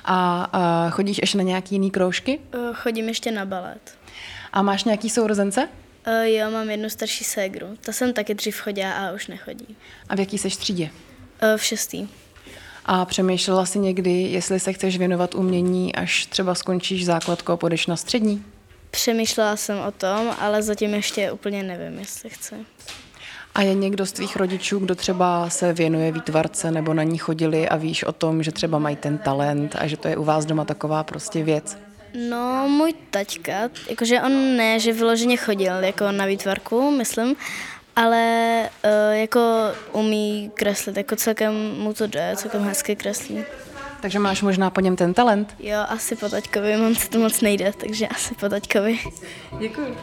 A, 0.04 0.48
a 0.52 0.90
chodíš 0.90 1.18
ještě 1.20 1.38
na 1.38 1.44
nějaký 1.44 1.74
jiný 1.74 1.90
kroužky? 1.90 2.40
Uh, 2.54 2.74
chodím 2.74 3.08
ještě 3.08 3.30
na 3.30 3.44
balet. 3.44 3.98
A 4.52 4.62
máš 4.62 4.84
nějaký 4.84 5.10
sourozence? 5.10 5.68
Uh, 6.06 6.12
jo, 6.22 6.50
mám 6.50 6.70
jednu 6.70 6.90
starší 6.90 7.24
ségru. 7.24 7.66
Ta 7.80 7.92
jsem 7.92 8.12
taky 8.12 8.34
dřív 8.34 8.60
chodila 8.60 8.92
a 8.92 9.12
už 9.12 9.26
nechodí. 9.26 9.76
A 10.08 10.16
v 10.16 10.20
jaký 10.20 10.38
seš 10.38 10.56
třídě? 10.56 10.90
Uh, 11.42 11.56
v 11.56 11.64
šestý. 11.64 12.08
A 12.84 13.04
přemýšlela 13.04 13.66
jsi 13.66 13.78
někdy, 13.78 14.10
jestli 14.22 14.60
se 14.60 14.72
chceš 14.72 14.98
věnovat 14.98 15.34
umění, 15.34 15.94
až 15.94 16.26
třeba 16.26 16.54
skončíš 16.54 17.06
základku 17.06 17.52
a 17.52 17.56
půjdeš 17.56 17.86
na 17.86 17.96
střední? 17.96 18.44
Přemýšlela 18.90 19.56
jsem 19.56 19.78
o 19.78 19.90
tom, 19.90 20.36
ale 20.40 20.62
zatím 20.62 20.94
ještě 20.94 21.32
úplně 21.32 21.62
nevím, 21.62 21.98
jestli 21.98 22.30
chci. 22.30 22.54
A 23.54 23.62
je 23.62 23.74
někdo 23.74 24.06
z 24.06 24.12
tvých 24.12 24.36
rodičů, 24.36 24.78
kdo 24.78 24.94
třeba 24.94 25.50
se 25.50 25.72
věnuje 25.72 26.12
výtvarce 26.12 26.70
nebo 26.70 26.94
na 26.94 27.02
ní 27.02 27.18
chodili 27.18 27.68
a 27.68 27.76
víš 27.76 28.04
o 28.04 28.12
tom, 28.12 28.42
že 28.42 28.52
třeba 28.52 28.78
mají 28.78 28.96
ten 28.96 29.18
talent 29.18 29.76
a 29.78 29.86
že 29.86 29.96
to 29.96 30.08
je 30.08 30.16
u 30.16 30.24
vás 30.24 30.44
doma 30.44 30.64
taková 30.64 31.04
prostě 31.04 31.42
věc? 31.42 31.78
No, 32.28 32.68
můj 32.68 32.94
taťka, 33.10 33.52
jakože 33.88 34.20
on 34.20 34.56
ne, 34.56 34.80
že 34.80 34.92
vyloženě 34.92 35.36
chodil 35.36 35.84
jako 35.84 36.12
na 36.12 36.26
výtvarku, 36.26 36.90
myslím, 36.90 37.36
ale 37.96 38.62
uh, 38.84 39.16
jako 39.16 39.40
umí 39.92 40.50
kreslit, 40.54 40.96
jako 40.96 41.16
celkem 41.16 41.54
mu 41.78 41.94
to 41.94 42.06
jde, 42.06 42.32
celkem 42.36 42.64
hezky 42.64 42.96
kreslí. 42.96 43.44
Takže 44.00 44.18
máš 44.18 44.42
možná 44.42 44.70
po 44.70 44.80
něm 44.80 44.96
ten 44.96 45.14
talent? 45.14 45.54
Jo, 45.58 45.78
asi 45.88 46.16
po 46.16 46.28
taťkovi, 46.28 46.76
mám 46.76 46.94
se 46.94 47.10
to 47.10 47.18
moc 47.18 47.40
nejde, 47.40 47.72
takže 47.76 48.08
asi 48.08 48.34
po 48.34 48.48
taťkovi. 48.48 48.98
Děkuji. 49.58 49.96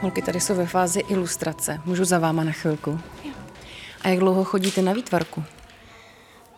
Holky 0.00 0.22
tady 0.22 0.40
jsou 0.40 0.54
ve 0.54 0.66
fázi 0.66 1.00
ilustrace. 1.00 1.80
Můžu 1.84 2.04
za 2.04 2.18
váma 2.18 2.44
na 2.44 2.52
chvilku? 2.52 3.00
Jo. 3.24 3.32
A 4.02 4.08
jak 4.08 4.18
dlouho 4.18 4.44
chodíte 4.44 4.82
na 4.82 4.92
výtvarku? 4.92 5.44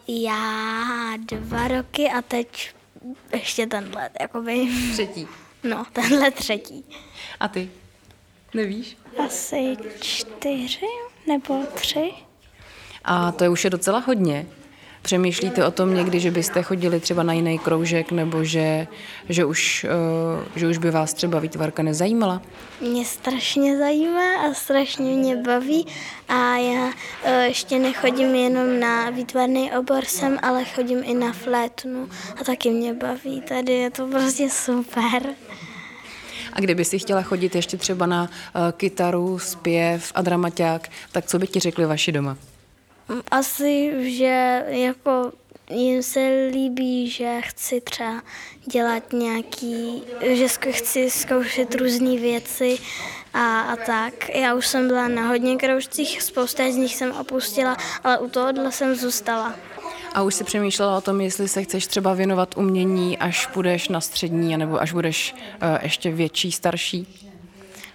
Já 0.09 1.13
dva 1.19 1.69
roky 1.69 2.11
a 2.11 2.23
teď 2.23 2.75
ještě 3.33 3.67
tenhle, 3.67 4.11
jakoby. 4.21 4.69
Třetí. 4.93 5.29
No, 5.65 5.87
tenhle 5.93 6.31
třetí. 6.31 6.85
A 7.41 7.49
ty? 7.49 7.71
Nevíš? 8.55 8.97
Asi 9.27 9.77
čtyři 10.01 10.87
nebo 11.27 11.67
tři. 11.75 12.13
A 13.05 13.33
to 13.33 13.45
je 13.45 13.51
už 13.51 13.65
je 13.65 13.71
docela 13.71 13.99
hodně. 13.99 14.47
Přemýšlíte 15.03 15.67
o 15.67 15.71
tom 15.71 15.95
někdy, 15.95 16.21
že 16.21 16.31
byste 16.31 16.63
chodili 16.63 17.01
třeba 17.01 17.23
na 17.23 17.33
jiný 17.33 17.59
kroužek, 17.59 18.13
nebo 18.13 18.45
že, 18.45 18.87
že, 19.29 19.45
už, 19.45 19.87
eh, 19.89 20.59
že 20.59 20.69
už 20.69 20.79
by 20.79 20.91
vás 20.91 21.15
třeba 21.15 21.39
výtvarka 21.39 21.83
nezajímala? 21.83 22.43
Mě 22.81 23.05
strašně 23.05 23.79
zajímá 23.79 24.41
a 24.51 24.55
strašně 24.55 25.17
mě 25.17 25.37
baví 25.37 25.87
a 26.29 26.57
já 26.57 26.93
eh, 27.25 27.47
ještě 27.47 27.79
nechodím 27.79 28.35
jenom 28.35 28.81
na 28.81 29.11
výtvarný 29.11 29.73
obor 29.73 30.05
sem, 30.05 30.39
ale 30.43 30.65
chodím 30.65 31.03
i 31.05 31.15
na 31.15 31.33
flétnu 31.33 32.09
a 32.41 32.45
taky 32.45 32.71
mě 32.71 32.95
baví. 32.95 33.41
Tady 33.41 33.73
je 33.73 33.91
to 33.91 34.07
prostě 34.07 34.51
super. 34.51 35.23
A 36.53 36.61
kdyby 36.61 36.85
si 36.85 36.99
chtěla 36.99 37.23
chodit 37.23 37.55
ještě 37.55 37.77
třeba 37.77 38.07
na 38.07 38.23
uh, 38.23 38.61
kytaru, 38.73 39.39
zpěv 39.39 40.13
a 40.15 40.23
dramaťák, 40.23 40.89
tak 41.13 41.27
co 41.27 41.39
by 41.39 41.47
ti 41.47 41.61
řekli 41.61 41.87
vaši 41.87 42.13
doma? 42.13 42.37
Asi, 43.31 43.93
že 44.17 44.65
jako 44.69 45.33
jim 45.71 46.03
se 46.03 46.49
líbí, 46.53 47.11
že 47.11 47.41
chci 47.41 47.81
třeba 47.81 48.23
dělat 48.67 49.13
nějaký, 49.13 50.03
že 50.33 50.49
chci 50.71 51.11
zkoušet 51.11 51.75
různé 51.75 52.17
věci 52.17 52.79
a, 53.35 53.61
a 53.61 53.77
tak. 53.77 54.29
Já 54.35 54.55
už 54.55 54.67
jsem 54.67 54.89
byla 54.89 55.09
na 55.09 55.29
hodně 55.29 55.57
kroužcích, 55.57 56.23
spousta 56.23 56.73
z 56.73 56.77
nich 56.77 56.97
jsem 56.97 57.13
opustila, 57.13 57.77
ale 58.05 58.19
u 58.19 58.29
tohohle 58.29 58.73
jsem 58.73 58.95
zůstala. 58.95 59.55
A 60.15 60.23
už 60.23 60.35
si 60.35 60.45
přemýšlela 60.45 60.99
o 60.99 61.01
tom, 61.01 61.21
jestli 61.21 61.49
se 61.49 61.63
chceš 61.63 61.87
třeba 61.87 62.15
věnovat 62.15 62.57
umění, 62.57 63.19
až 63.19 63.47
půjdeš 63.47 63.89
na 63.89 64.01
střední, 64.01 64.57
nebo 64.57 64.81
až 64.81 64.93
budeš 64.93 65.35
uh, 65.35 65.79
ještě 65.83 66.11
větší, 66.11 66.53
starší? 66.53 67.30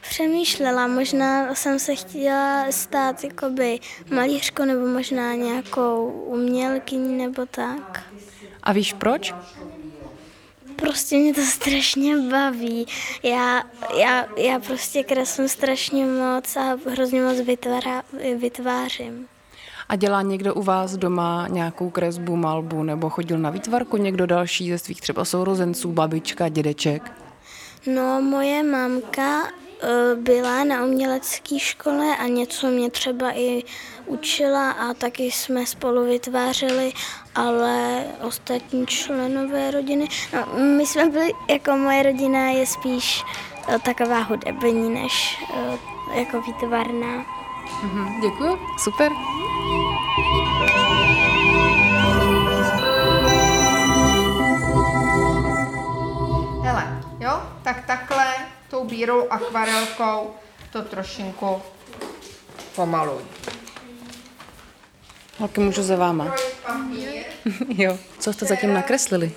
Přemýšlela, 0.10 0.88
možná 0.88 1.56
jsem 1.56 1.80
se 1.80 1.96
chtěla 1.96 2.66
stát 2.72 3.24
jakoby 3.24 3.80
malířkou 4.14 4.66
nebo 4.66 4.88
možná 4.88 5.34
nějakou 5.34 6.08
umělkyní 6.26 7.18
nebo 7.18 7.46
tak. 7.46 8.04
A 8.64 8.74
víš 8.74 8.94
proč? 8.94 9.34
Prostě 10.76 11.18
mě 11.18 11.34
to 11.34 11.42
strašně 11.42 12.18
baví. 12.18 12.88
Já, 13.24 13.64
já, 14.00 14.26
já 14.38 14.60
prostě 14.60 15.04
kreslím 15.04 15.50
strašně 15.50 16.06
moc 16.06 16.56
a 16.56 16.78
hrozně 16.90 17.22
moc 17.22 17.40
vytvára, 17.40 18.04
vytvářím. 18.38 19.28
A 19.90 19.96
dělá 19.96 20.22
někdo 20.22 20.54
u 20.54 20.64
vás 20.64 20.98
doma 20.98 21.48
nějakou 21.50 21.90
kresbu, 21.90 22.36
malbu 22.36 22.84
nebo 22.84 23.10
chodil 23.10 23.38
na 23.38 23.50
výtvarku 23.50 23.98
někdo 23.98 24.26
další 24.26 24.72
ze 24.72 24.78
svých 24.78 25.02
třeba 25.02 25.26
sourozenců, 25.26 25.92
babička, 25.92 26.50
dědeček? 26.50 27.12
No, 27.88 28.22
moje 28.22 28.64
mamka 28.64 29.48
byla 30.16 30.64
na 30.64 30.86
umělecké 30.86 31.60
škole 31.60 32.18
a 32.18 32.28
něco 32.28 32.68
mě 32.68 32.92
třeba 32.92 33.32
i 33.38 33.64
učila 34.06 34.72
a 34.72 34.94
taky 34.94 35.32
jsme 35.32 35.66
spolu 35.66 36.06
vytvářeli, 36.06 36.94
ale 37.36 38.04
ostatní 38.22 38.88
členové 38.88 39.72
rodiny, 39.72 40.08
no, 40.34 40.60
my 40.60 40.86
jsme 40.88 41.10
byli, 41.10 41.32
jako 41.50 41.72
moje 41.72 42.04
rodina 42.04 42.40
je 42.40 42.66
spíš 42.66 43.24
eh, 43.68 43.80
taková 43.80 44.20
hudební 44.20 44.90
než 44.90 45.44
eh, 45.54 46.20
jako 46.20 46.42
výtvarná. 46.42 47.26
Mhm, 47.84 48.22
děkuji, 48.22 48.58
super. 48.78 49.12
Hele, 56.64 57.02
jo, 57.20 57.42
tak 57.64 57.86
takhle 57.86 58.35
tou 58.76 58.84
bírou 58.84 59.28
akvarelkou 59.30 60.36
to 60.72 60.82
trošinku 60.82 61.62
pomaluj. 62.76 63.24
Holky, 65.38 65.62
můžu 65.62 65.84
za 65.84 65.96
váma. 65.96 66.36
jo, 67.70 67.98
co 68.20 68.34
jste 68.34 68.46
zatím 68.46 68.74
nakreslili? 68.74 69.32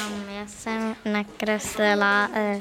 Um, 0.00 0.24
já 0.28 0.46
jsem 0.46 0.96
nakreslila 1.04 2.28
uh, 2.28 2.60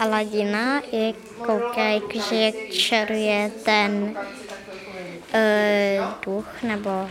Aladina 0.00 0.80
i 0.92 1.14
koukej, 1.46 2.00
že 2.28 2.36
jak 2.36 2.54
čaruje 2.72 3.50
ten 3.64 4.16
uh, 4.16 6.12
duch 6.26 6.62
nebo 6.62 7.10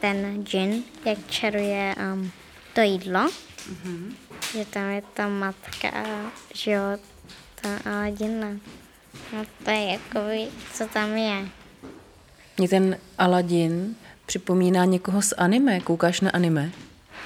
ten 0.00 0.44
džin, 0.44 0.84
jak 1.04 1.18
čaruje 1.30 1.94
um, 2.12 2.30
to 2.72 2.80
jídlo. 2.80 3.20
Mm-hmm 3.20 4.23
že 4.54 4.64
tam 4.64 4.90
je 4.90 5.02
ta 5.14 5.28
matka 5.28 5.88
a 5.88 6.30
že 6.54 6.70
jo, 6.70 6.82
ta 7.54 7.90
Aladina. 7.90 8.48
No 9.32 9.44
to 9.64 9.70
je 9.70 9.92
jakoby, 9.92 10.48
co 10.74 10.88
tam 10.88 11.16
je. 11.16 11.48
Mě 12.58 12.68
ten 12.68 12.98
Aladin 13.18 13.96
připomíná 14.26 14.84
někoho 14.84 15.22
z 15.22 15.34
anime. 15.38 15.80
Koukáš 15.80 16.20
na 16.20 16.30
anime? 16.30 16.70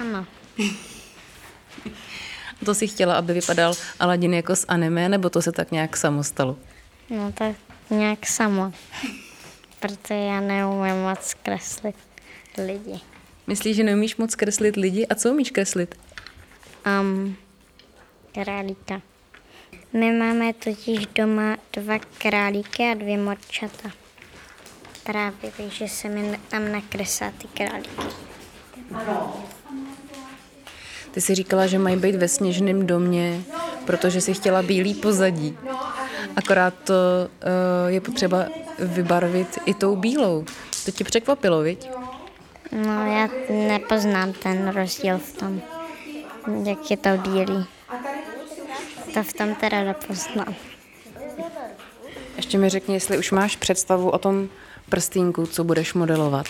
Ano. 0.00 0.26
to 2.64 2.74
si 2.74 2.88
chtěla, 2.88 3.14
aby 3.14 3.33
vypadal 3.33 3.74
Aladin 4.00 4.35
jako 4.35 4.57
z 4.57 4.64
anime, 4.68 5.09
nebo 5.09 5.31
to 5.31 5.42
se 5.42 5.52
tak 5.52 5.70
nějak 5.70 5.96
samo 5.96 6.24
stalo? 6.24 6.57
No 7.11 7.33
tak 7.33 7.57
nějak 7.90 8.26
samo. 8.26 8.72
Protože 9.81 10.14
já 10.14 10.40
neumím 10.40 11.02
moc 11.02 11.35
kreslit 11.42 11.96
lidi. 12.66 13.00
Myslíš, 13.46 13.76
že 13.76 13.85
neumíš 13.85 14.16
moc 14.16 14.35
kreslit 14.35 14.76
lidi? 14.76 15.07
A 15.07 15.14
co 15.14 15.31
umíš 15.31 15.50
kreslit? 15.50 15.94
Um, 17.01 17.37
králíka. 18.33 19.01
My 19.92 20.12
máme 20.12 20.53
totiž 20.53 21.07
doma 21.14 21.57
dva 21.72 21.98
králíky 22.18 22.83
a 22.83 22.94
dvě 22.94 23.18
morčata. 23.18 23.90
Právě, 25.05 25.53
takže 25.57 25.88
se 25.88 26.09
mi 26.09 26.38
tam 26.48 26.72
nakresá 26.72 27.33
ty 27.38 27.48
králíky. 27.48 28.03
Ty 31.11 31.20
jsi 31.20 31.35
říkala, 31.35 31.66
že 31.66 31.79
mají 31.79 31.96
být 31.96 32.14
ve 32.14 32.29
sněžném 32.29 32.87
domě, 32.87 33.42
protože 33.87 34.20
si 34.20 34.35
chtěla 34.35 34.62
bílý 34.62 34.94
pozadí. 34.94 35.59
Akorát 36.37 36.74
to 36.85 36.94
uh, 36.94 37.92
je 37.92 38.01
potřeba 38.01 38.46
vybarvit 38.79 39.59
i 39.66 39.74
tou 39.74 39.96
bílou. 39.96 40.44
To 40.85 40.90
tě 40.90 41.05
překvapilo, 41.05 41.61
viď? 41.61 41.90
No, 42.72 43.07
já 43.07 43.29
nepoznám 43.51 44.33
ten 44.33 44.68
rozdíl 44.68 45.18
v 45.18 45.33
tom 45.33 45.62
jak 46.64 46.90
je 46.90 46.96
to 46.96 47.08
bílý. 47.16 47.66
To 49.14 49.22
v 49.22 49.32
tom 49.32 49.54
teda 49.54 49.82
nepoznám. 49.84 50.54
Ještě 52.37 52.58
mi 52.58 52.68
řekni, 52.68 52.94
jestli 52.94 53.18
už 53.18 53.30
máš 53.30 53.56
představu 53.56 54.11
o 54.11 54.18
tom 54.18 54.48
prstínku, 54.88 55.46
co 55.46 55.64
budeš 55.64 55.94
modelovat. 55.94 56.46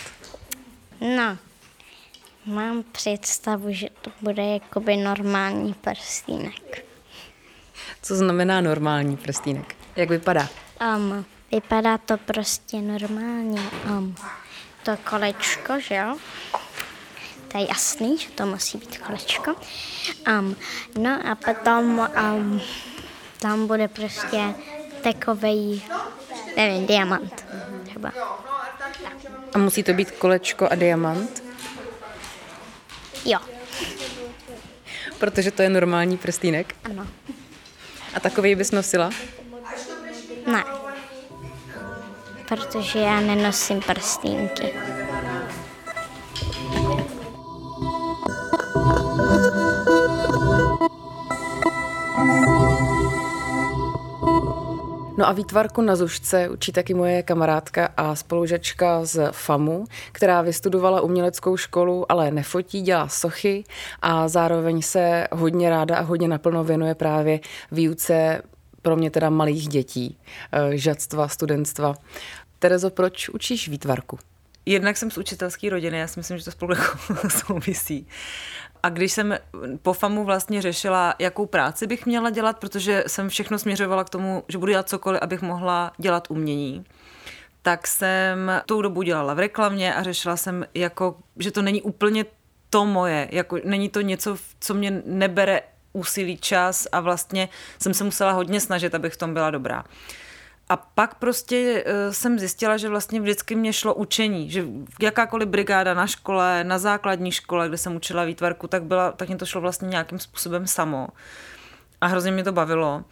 No, 1.01 1.37
mám 2.45 2.83
představu, 2.91 3.65
že 3.69 3.87
to 4.01 4.11
bude 4.21 4.43
jakoby 4.43 4.97
normální 4.97 5.73
prstínek. 5.73 6.85
Co 8.01 8.15
znamená 8.15 8.61
normální 8.61 9.17
prstínek? 9.17 9.75
Jak 9.95 10.09
vypadá? 10.09 10.47
Um, 10.95 11.25
vypadá 11.51 11.97
to 11.97 12.17
prostě 12.17 12.77
normálně. 12.81 13.61
Um, 13.89 14.15
to 14.83 14.97
kolečko, 15.09 15.79
že 15.79 15.95
jo? 15.95 16.17
To 17.51 17.57
je 17.57 17.67
jasný, 17.67 18.17
že 18.17 18.29
to 18.29 18.45
musí 18.45 18.77
být 18.77 18.97
kolečko. 18.97 19.55
Um, 20.27 20.55
no 20.97 21.19
a 21.31 21.35
potom 21.35 22.09
um, 22.33 22.61
tam 23.39 23.67
bude 23.67 23.87
prostě 23.87 24.53
takový, 25.03 25.83
nevím, 26.57 26.87
diamant 26.87 27.45
třeba. 27.83 28.11
A 29.53 29.57
musí 29.57 29.83
to 29.83 29.93
být 29.93 30.11
kolečko 30.11 30.67
a 30.71 30.75
diamant? 30.75 31.43
Jo. 33.25 33.39
Protože 35.19 35.51
to 35.51 35.61
je 35.61 35.69
normální 35.69 36.17
prstýnek? 36.17 36.75
Ano. 36.83 37.07
A 38.13 38.19
takový 38.19 38.55
bys 38.55 38.71
nosila? 38.71 39.09
Ne. 40.51 40.63
Protože 42.47 42.99
já 42.99 43.19
nenosím 43.19 43.81
prstínky. 43.81 44.73
No 55.19 55.27
a 55.27 55.31
výtvarku 55.31 55.81
na 55.81 55.95
Zušce 55.95 56.49
učí 56.49 56.71
taky 56.71 56.93
moje 56.93 57.23
kamarádka 57.23 57.89
a 57.97 58.15
spolužačka 58.15 59.05
z 59.05 59.29
FAMu, 59.31 59.85
která 60.11 60.41
vystudovala 60.41 61.01
uměleckou 61.01 61.57
školu, 61.57 62.11
ale 62.11 62.31
nefotí, 62.31 62.81
dělá 62.81 63.07
sochy 63.07 63.63
a 64.01 64.27
zároveň 64.27 64.81
se 64.81 65.27
hodně 65.31 65.69
ráda 65.69 65.97
a 65.97 66.01
hodně 66.01 66.27
naplno 66.27 66.63
věnuje 66.63 66.95
právě 66.95 67.39
výuce 67.71 68.41
pro 68.81 68.95
mě 68.95 69.11
teda 69.11 69.29
malých 69.29 69.67
dětí, 69.67 70.17
eh, 70.51 70.77
žadstva, 70.77 71.27
studentstva. 71.27 71.93
Terezo, 72.59 72.89
proč 72.89 73.29
učíš 73.29 73.69
výtvarku? 73.69 74.19
Jednak 74.65 74.97
jsem 74.97 75.11
z 75.11 75.17
učitelské 75.17 75.69
rodiny, 75.69 75.97
já 75.97 76.07
si 76.07 76.19
myslím, 76.19 76.37
že 76.37 76.45
to 76.45 76.51
spolu 76.51 76.73
jako 76.73 76.97
souvisí. 77.29 78.07
A 78.83 78.89
když 78.89 79.13
jsem 79.13 79.37
po 79.81 79.93
FAMu 79.93 80.23
vlastně 80.23 80.61
řešila, 80.61 81.15
jakou 81.19 81.45
práci 81.45 81.87
bych 81.87 82.05
měla 82.05 82.29
dělat, 82.29 82.59
protože 82.59 83.03
jsem 83.07 83.29
všechno 83.29 83.59
směřovala 83.59 84.03
k 84.03 84.09
tomu, 84.09 84.43
že 84.47 84.57
budu 84.57 84.71
dělat 84.71 84.89
cokoliv, 84.89 85.21
abych 85.21 85.41
mohla 85.41 85.91
dělat 85.97 86.27
umění, 86.31 86.85
tak 87.61 87.87
jsem 87.87 88.61
tou 88.65 88.81
dobu 88.81 89.01
dělala 89.01 89.33
v 89.33 89.39
reklamě 89.39 89.95
a 89.95 90.03
řešila 90.03 90.37
jsem, 90.37 90.65
jako, 90.73 91.15
že 91.37 91.51
to 91.51 91.61
není 91.61 91.81
úplně 91.81 92.25
to 92.69 92.85
moje, 92.85 93.27
jako 93.31 93.57
není 93.63 93.89
to 93.89 94.01
něco, 94.01 94.37
co 94.59 94.73
mě 94.73 95.01
nebere 95.05 95.61
úsilí, 95.93 96.37
čas 96.37 96.87
a 96.91 96.99
vlastně 96.99 97.49
jsem 97.79 97.93
se 97.93 98.03
musela 98.03 98.31
hodně 98.31 98.59
snažit, 98.59 98.95
abych 98.95 99.13
v 99.13 99.17
tom 99.17 99.33
byla 99.33 99.51
dobrá. 99.51 99.83
A 100.69 100.77
pak 100.77 101.15
prostě 101.15 101.83
uh, 101.85 102.13
jsem 102.13 102.39
zjistila, 102.39 102.77
že 102.77 102.89
vlastně 102.89 103.21
vždycky 103.21 103.55
mě 103.55 103.73
šlo 103.73 103.93
učení, 103.93 104.49
že 104.49 104.65
jakákoliv 105.01 105.47
brigáda 105.47 105.93
na 105.93 106.07
škole, 106.07 106.63
na 106.63 106.77
základní 106.77 107.31
škole, 107.31 107.67
kde 107.67 107.77
jsem 107.77 107.95
učila 107.95 108.23
výtvarku, 108.23 108.67
tak, 108.67 108.83
byla, 108.83 109.11
tak 109.11 109.27
mě 109.27 109.37
to 109.37 109.45
šlo 109.45 109.61
vlastně 109.61 109.87
nějakým 109.87 110.19
způsobem 110.19 110.67
samo. 110.67 111.07
A 112.01 112.07
hrozně 112.07 112.31
mě 112.31 112.43
to 112.43 112.51
bavilo. 112.51 113.03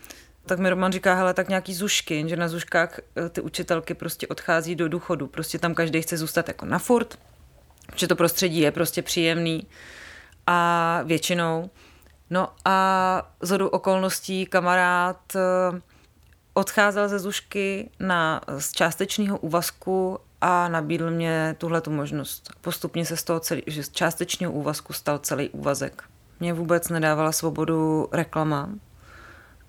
Tak 0.45 0.59
mi 0.59 0.69
Roman 0.69 0.91
říká, 0.91 1.13
hele, 1.13 1.33
tak 1.33 1.49
nějaký 1.49 1.73
zušky, 1.73 2.25
že 2.27 2.35
na 2.35 2.47
zuškách 2.47 2.99
eh, 2.99 3.29
ty 3.29 3.41
učitelky 3.41 3.93
prostě 3.93 4.27
odchází 4.27 4.75
do 4.75 4.89
důchodu. 4.89 5.27
Prostě 5.27 5.59
tam 5.59 5.73
každý 5.73 6.01
chce 6.01 6.17
zůstat 6.17 6.47
jako 6.47 6.65
na 6.65 6.79
furt, 6.79 7.19
že 7.95 8.07
to 8.07 8.15
prostředí 8.15 8.59
je 8.59 8.71
prostě 8.71 9.01
příjemný 9.01 9.67
a 10.47 11.01
většinou. 11.03 11.69
No 12.29 12.49
a 12.65 13.31
z 13.41 13.59
okolností 13.61 14.45
kamarád 14.45 15.35
eh, 15.35 15.81
odcházel 16.57 17.09
ze 17.09 17.19
Zušky 17.19 17.89
na, 17.99 18.41
z 18.57 18.71
částečného 18.71 19.37
úvazku 19.37 20.19
a 20.41 20.67
nabídl 20.67 21.11
mě 21.11 21.55
tuhle 21.57 21.81
tu 21.81 21.91
možnost. 21.91 22.49
Postupně 22.61 23.05
se 23.05 23.17
z 23.17 23.23
toho 23.23 23.39
celý, 23.39 23.61
že 23.67 23.83
z 23.83 23.89
částečného 23.89 24.53
úvazku 24.53 24.93
stal 24.93 25.17
celý 25.17 25.49
úvazek. 25.49 26.03
Mě 26.39 26.53
vůbec 26.53 26.89
nedávala 26.89 27.31
svobodu 27.31 28.07
reklama 28.11 28.69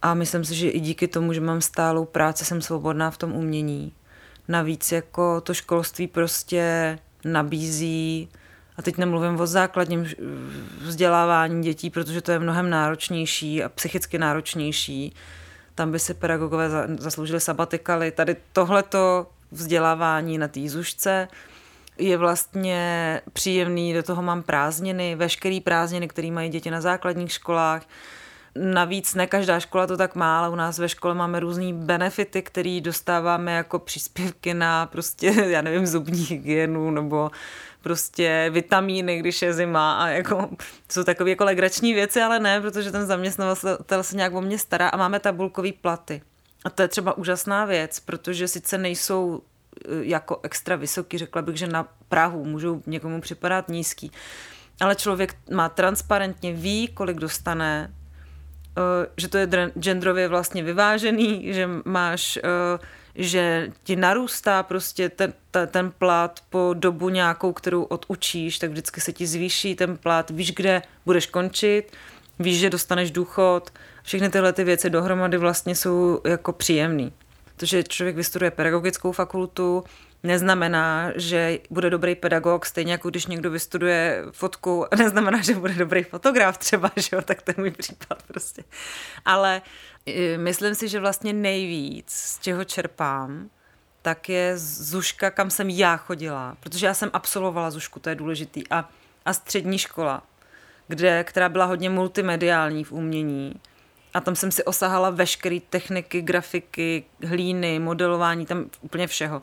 a 0.02 0.14
myslím 0.14 0.44
si, 0.44 0.54
že 0.54 0.68
i 0.68 0.80
díky 0.80 1.08
tomu, 1.08 1.32
že 1.32 1.40
mám 1.40 1.60
stálou 1.60 2.04
práci, 2.04 2.44
jsem 2.44 2.62
svobodná 2.62 3.10
v 3.10 3.18
tom 3.18 3.32
umění. 3.32 3.92
Navíc 4.48 4.92
jako 4.92 5.40
to 5.40 5.54
školství 5.54 6.06
prostě 6.06 6.98
nabízí 7.24 8.28
a 8.76 8.82
teď 8.82 8.96
nemluvím 8.96 9.40
o 9.40 9.46
základním 9.46 10.06
vzdělávání 10.80 11.62
dětí, 11.62 11.90
protože 11.90 12.20
to 12.20 12.32
je 12.32 12.38
mnohem 12.38 12.70
náročnější 12.70 13.64
a 13.64 13.68
psychicky 13.68 14.18
náročnější. 14.18 15.14
Tam 15.78 15.92
by 15.92 15.98
si 15.98 16.14
pedagogové 16.14 16.68
zasloužili 16.98 17.40
sabatikaly. 17.40 18.10
Tady 18.10 18.36
tohleto 18.52 19.26
vzdělávání 19.50 20.38
na 20.38 20.48
té 20.48 20.68
zušce 20.68 21.28
je 21.98 22.16
vlastně 22.16 23.20
příjemný, 23.32 23.94
do 23.94 24.02
toho 24.02 24.22
mám 24.22 24.42
prázdniny, 24.42 25.14
veškerý 25.14 25.60
prázdniny, 25.60 26.08
které 26.08 26.30
mají 26.30 26.50
děti 26.50 26.70
na 26.70 26.80
základních 26.80 27.32
školách. 27.32 27.82
Navíc 28.60 29.14
ne 29.14 29.26
každá 29.26 29.60
škola 29.60 29.86
to 29.86 29.96
tak 29.96 30.14
má, 30.14 30.38
ale 30.38 30.48
u 30.48 30.54
nás 30.54 30.78
ve 30.78 30.88
škole 30.88 31.14
máme 31.14 31.40
různé 31.40 31.72
benefity, 31.72 32.42
které 32.42 32.80
dostáváme 32.80 33.52
jako 33.52 33.78
příspěvky 33.78 34.54
na 34.54 34.86
prostě, 34.86 35.26
já 35.46 35.62
nevím, 35.62 35.86
zubní 35.86 36.24
hygienu 36.24 36.90
nebo 36.90 37.30
prostě 37.82 38.50
vitamíny, 38.50 39.18
když 39.18 39.42
je 39.42 39.54
zima 39.54 39.98
a 39.98 40.08
jako, 40.08 40.48
jsou 40.88 41.04
takové 41.04 41.30
jako 41.30 41.44
legrační 41.44 41.94
věci, 41.94 42.20
ale 42.22 42.40
ne, 42.40 42.60
protože 42.60 42.92
ten 42.92 43.06
zaměstnavatel 43.06 44.02
se 44.02 44.16
nějak 44.16 44.34
o 44.34 44.40
mě 44.40 44.58
stará 44.58 44.88
a 44.88 44.96
máme 44.96 45.20
tabulkové 45.20 45.72
platy. 45.72 46.22
A 46.64 46.70
to 46.70 46.82
je 46.82 46.88
třeba 46.88 47.18
úžasná 47.18 47.64
věc, 47.64 48.00
protože 48.00 48.48
sice 48.48 48.78
nejsou 48.78 49.42
e, 49.84 50.04
jako 50.04 50.40
extra 50.42 50.76
vysoký, 50.76 51.18
řekla 51.18 51.42
bych, 51.42 51.56
že 51.56 51.66
na 51.66 51.88
Prahu 52.08 52.44
můžou 52.44 52.82
někomu 52.86 53.20
připadat 53.20 53.68
nízký, 53.68 54.12
ale 54.80 54.94
člověk 54.94 55.34
má 55.50 55.68
transparentně, 55.68 56.52
ví, 56.52 56.88
kolik 56.88 57.16
dostane, 57.16 57.92
že 59.16 59.28
to 59.28 59.38
je 59.38 59.48
genderově 59.78 60.28
vlastně 60.28 60.62
vyvážený, 60.62 61.52
že 61.52 61.68
máš 61.84 62.36
e, 62.36 62.40
že 63.18 63.72
ti 63.82 63.96
narůstá 63.96 64.62
prostě 64.62 65.08
ten, 65.08 65.32
ten, 65.66 65.92
plat 65.98 66.40
po 66.50 66.74
dobu 66.78 67.08
nějakou, 67.08 67.52
kterou 67.52 67.82
odučíš, 67.82 68.58
tak 68.58 68.70
vždycky 68.70 69.00
se 69.00 69.12
ti 69.12 69.26
zvýší 69.26 69.74
ten 69.74 69.96
plat, 69.96 70.30
víš, 70.30 70.52
kde 70.52 70.82
budeš 71.06 71.26
končit, 71.26 71.92
víš, 72.38 72.58
že 72.58 72.70
dostaneš 72.70 73.10
důchod, 73.10 73.70
všechny 74.02 74.30
tyhle 74.30 74.52
ty 74.52 74.64
věci 74.64 74.90
dohromady 74.90 75.38
vlastně 75.38 75.74
jsou 75.74 76.20
jako 76.24 76.52
příjemný. 76.52 77.12
To, 77.58 77.66
že 77.66 77.82
člověk 77.82 78.16
vystuduje 78.16 78.50
pedagogickou 78.50 79.12
fakultu, 79.12 79.84
neznamená, 80.22 81.12
že 81.16 81.58
bude 81.70 81.90
dobrý 81.90 82.14
pedagog, 82.14 82.66
stejně 82.66 82.92
jako 82.92 83.10
když 83.10 83.26
někdo 83.26 83.50
vystuduje 83.50 84.24
fotku, 84.30 84.86
neznamená, 84.98 85.42
že 85.42 85.54
bude 85.54 85.74
dobrý 85.74 86.02
fotograf 86.02 86.58
třeba, 86.58 86.90
že 86.96 87.16
jo, 87.16 87.22
tak 87.22 87.42
to 87.42 87.50
je 87.50 87.54
můj 87.58 87.70
případ 87.70 88.22
prostě. 88.22 88.64
Ale 89.24 89.62
myslím 90.36 90.74
si, 90.74 90.88
že 90.88 91.00
vlastně 91.00 91.32
nejvíc, 91.32 92.10
z 92.10 92.38
čeho 92.38 92.64
čerpám, 92.64 93.50
tak 94.02 94.28
je 94.28 94.58
Zuška, 94.58 95.30
kam 95.30 95.50
jsem 95.50 95.70
já 95.70 95.96
chodila, 95.96 96.56
protože 96.60 96.86
já 96.86 96.94
jsem 96.94 97.10
absolvovala 97.12 97.70
Zušku, 97.70 98.00
to 98.00 98.08
je 98.08 98.14
důležitý, 98.14 98.68
a, 98.70 98.88
a 99.24 99.32
střední 99.32 99.78
škola, 99.78 100.22
kde, 100.88 101.24
která 101.24 101.48
byla 101.48 101.64
hodně 101.64 101.90
multimediální 101.90 102.84
v 102.84 102.92
umění. 102.92 103.54
A 104.14 104.20
tam 104.20 104.36
jsem 104.36 104.52
si 104.52 104.64
osahala 104.64 105.10
veškeré 105.10 105.58
techniky, 105.70 106.22
grafiky, 106.22 107.04
hlíny, 107.24 107.78
modelování, 107.78 108.46
tam 108.46 108.64
úplně 108.80 109.06
všeho. 109.06 109.42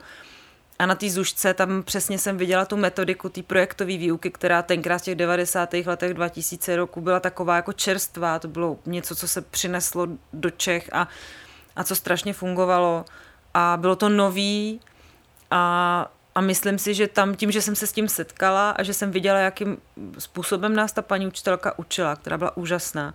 A 0.80 0.86
na 0.86 0.96
té 0.96 1.10
zušce 1.10 1.54
tam 1.54 1.84
přesně 1.84 2.20
jsem 2.20 2.38
viděla 2.38 2.66
tu 2.66 2.78
metodiku 2.78 3.30
té 3.30 3.44
projektové 3.44 3.98
výuky, 3.98 4.32
která 4.32 4.62
tenkrát 4.62 4.98
v 4.98 5.02
těch 5.02 5.16
90. 5.16 5.74
letech 5.74 6.14
2000 6.14 6.76
roku 6.76 7.02
byla 7.02 7.20
taková 7.20 7.56
jako 7.56 7.74
čerstvá. 7.74 8.40
To 8.40 8.48
bylo 8.48 8.80
něco, 8.86 9.16
co 9.16 9.28
se 9.28 9.42
přineslo 9.42 10.08
do 10.34 10.50
Čech 10.50 10.90
a, 10.94 11.08
a 11.76 11.84
co 11.84 11.96
strašně 11.96 12.34
fungovalo. 12.34 13.06
A 13.54 13.78
bylo 13.78 13.96
to 13.96 14.10
nový 14.10 14.82
a, 15.52 16.12
a 16.36 16.42
myslím 16.42 16.80
si, 16.80 16.94
že 16.94 17.08
tam 17.08 17.36
tím, 17.36 17.52
že 17.52 17.62
jsem 17.62 17.76
se 17.76 17.88
s 17.88 17.92
tím 17.92 18.10
setkala 18.10 18.72
a 18.72 18.84
že 18.84 18.94
jsem 18.94 19.12
viděla, 19.12 19.40
jakým 19.40 19.78
způsobem 20.18 20.76
nás 20.76 20.92
ta 20.92 21.02
paní 21.02 21.28
učitelka 21.28 21.80
učila, 21.80 22.16
která 22.16 22.38
byla 22.38 22.58
úžasná, 22.58 23.14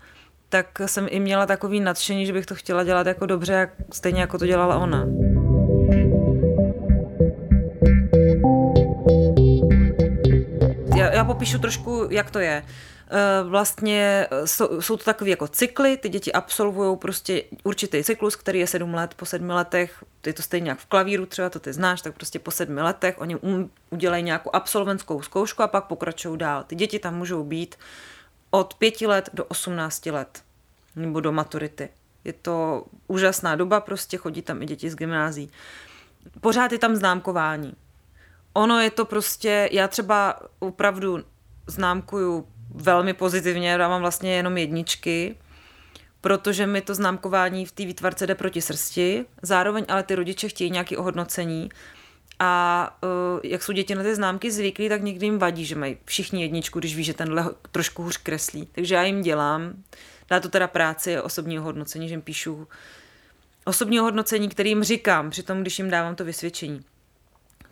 tak 0.50 0.80
jsem 0.86 1.06
i 1.10 1.20
měla 1.20 1.46
takový 1.46 1.80
nadšení, 1.80 2.26
že 2.26 2.32
bych 2.32 2.46
to 2.46 2.54
chtěla 2.54 2.84
dělat 2.84 3.06
jako 3.06 3.26
dobře, 3.26 3.52
jak, 3.52 3.70
stejně 3.92 4.20
jako 4.20 4.38
to 4.38 4.46
dělala 4.46 4.78
ona. 4.78 5.06
já, 11.00 11.12
já 11.12 11.24
popíšu 11.24 11.58
trošku, 11.58 12.06
jak 12.10 12.30
to 12.30 12.38
je. 12.38 12.62
Eh, 13.12 13.42
vlastně 13.44 14.26
eh, 14.30 14.46
jsou, 14.80 14.96
to 14.96 15.04
takové 15.04 15.30
jako 15.30 15.48
cykly, 15.48 15.96
ty 15.96 16.08
děti 16.08 16.32
absolvují 16.32 16.96
prostě 16.96 17.42
určitý 17.64 18.04
cyklus, 18.04 18.36
který 18.36 18.58
je 18.58 18.66
sedm 18.66 18.94
let, 18.94 19.14
po 19.14 19.26
sedmi 19.26 19.52
letech, 19.52 20.04
je 20.26 20.32
to 20.32 20.42
stejně 20.42 20.70
jak 20.70 20.78
v 20.78 20.86
klavíru, 20.86 21.26
třeba 21.26 21.50
to 21.50 21.60
ty 21.60 21.72
znáš, 21.72 22.02
tak 22.02 22.14
prostě 22.14 22.38
po 22.38 22.50
sedmi 22.50 22.82
letech 22.82 23.14
oni 23.18 23.36
um, 23.36 23.70
udělají 23.90 24.22
nějakou 24.22 24.50
absolventskou 24.52 25.22
zkoušku 25.22 25.62
a 25.62 25.68
pak 25.68 25.84
pokračují 25.84 26.38
dál. 26.38 26.64
Ty 26.64 26.74
děti 26.74 26.98
tam 26.98 27.16
můžou 27.16 27.44
být 27.44 27.76
od 28.50 28.74
pěti 28.74 29.06
let 29.06 29.30
do 29.32 29.44
osmnácti 29.44 30.10
let, 30.10 30.42
nebo 30.96 31.20
do 31.20 31.32
maturity. 31.32 31.88
Je 32.24 32.32
to 32.32 32.84
úžasná 33.06 33.56
doba, 33.56 33.80
prostě 33.80 34.16
chodí 34.16 34.42
tam 34.42 34.62
i 34.62 34.66
děti 34.66 34.90
z 34.90 34.94
gymnází. 34.94 35.50
Pořád 36.40 36.72
je 36.72 36.78
tam 36.78 36.96
známkování 36.96 37.74
ono 38.52 38.80
je 38.80 38.90
to 38.90 39.04
prostě, 39.04 39.68
já 39.72 39.88
třeba 39.88 40.40
opravdu 40.58 41.24
známkuju 41.66 42.48
velmi 42.74 43.14
pozitivně, 43.14 43.70
já 43.70 43.88
mám 43.88 44.00
vlastně 44.00 44.34
jenom 44.34 44.58
jedničky, 44.58 45.36
protože 46.20 46.66
mi 46.66 46.80
to 46.80 46.94
známkování 46.94 47.66
v 47.66 47.72
té 47.72 47.84
výtvarce 47.84 48.26
jde 48.26 48.34
proti 48.34 48.60
srsti, 48.60 49.24
zároveň 49.42 49.84
ale 49.88 50.02
ty 50.02 50.14
rodiče 50.14 50.48
chtějí 50.48 50.70
nějaké 50.70 50.96
ohodnocení 50.96 51.68
a 52.42 52.98
uh, 53.02 53.40
jak 53.42 53.62
jsou 53.62 53.72
děti 53.72 53.94
na 53.94 54.02
ty 54.02 54.14
známky 54.14 54.50
zvyklí, 54.50 54.88
tak 54.88 55.02
někdy 55.02 55.26
jim 55.26 55.38
vadí, 55.38 55.64
že 55.64 55.74
mají 55.74 55.96
všichni 56.04 56.42
jedničku, 56.42 56.78
když 56.78 56.96
ví, 56.96 57.04
že 57.04 57.14
tenhle 57.14 57.50
trošku 57.72 58.02
hůř 58.02 58.16
kreslí. 58.16 58.68
Takže 58.72 58.94
já 58.94 59.02
jim 59.02 59.22
dělám, 59.22 59.72
dá 60.28 60.40
to 60.40 60.48
teda 60.48 60.68
práci 60.68 61.20
osobního 61.20 61.64
hodnocení, 61.64 62.08
že 62.08 62.12
jim 62.12 62.22
píšu 62.22 62.68
osobního 63.64 64.04
hodnocení, 64.04 64.48
kterým 64.48 64.84
říkám, 64.84 65.30
přitom 65.30 65.60
když 65.60 65.78
jim 65.78 65.90
dávám 65.90 66.14
to 66.14 66.24
vysvědčení. 66.24 66.80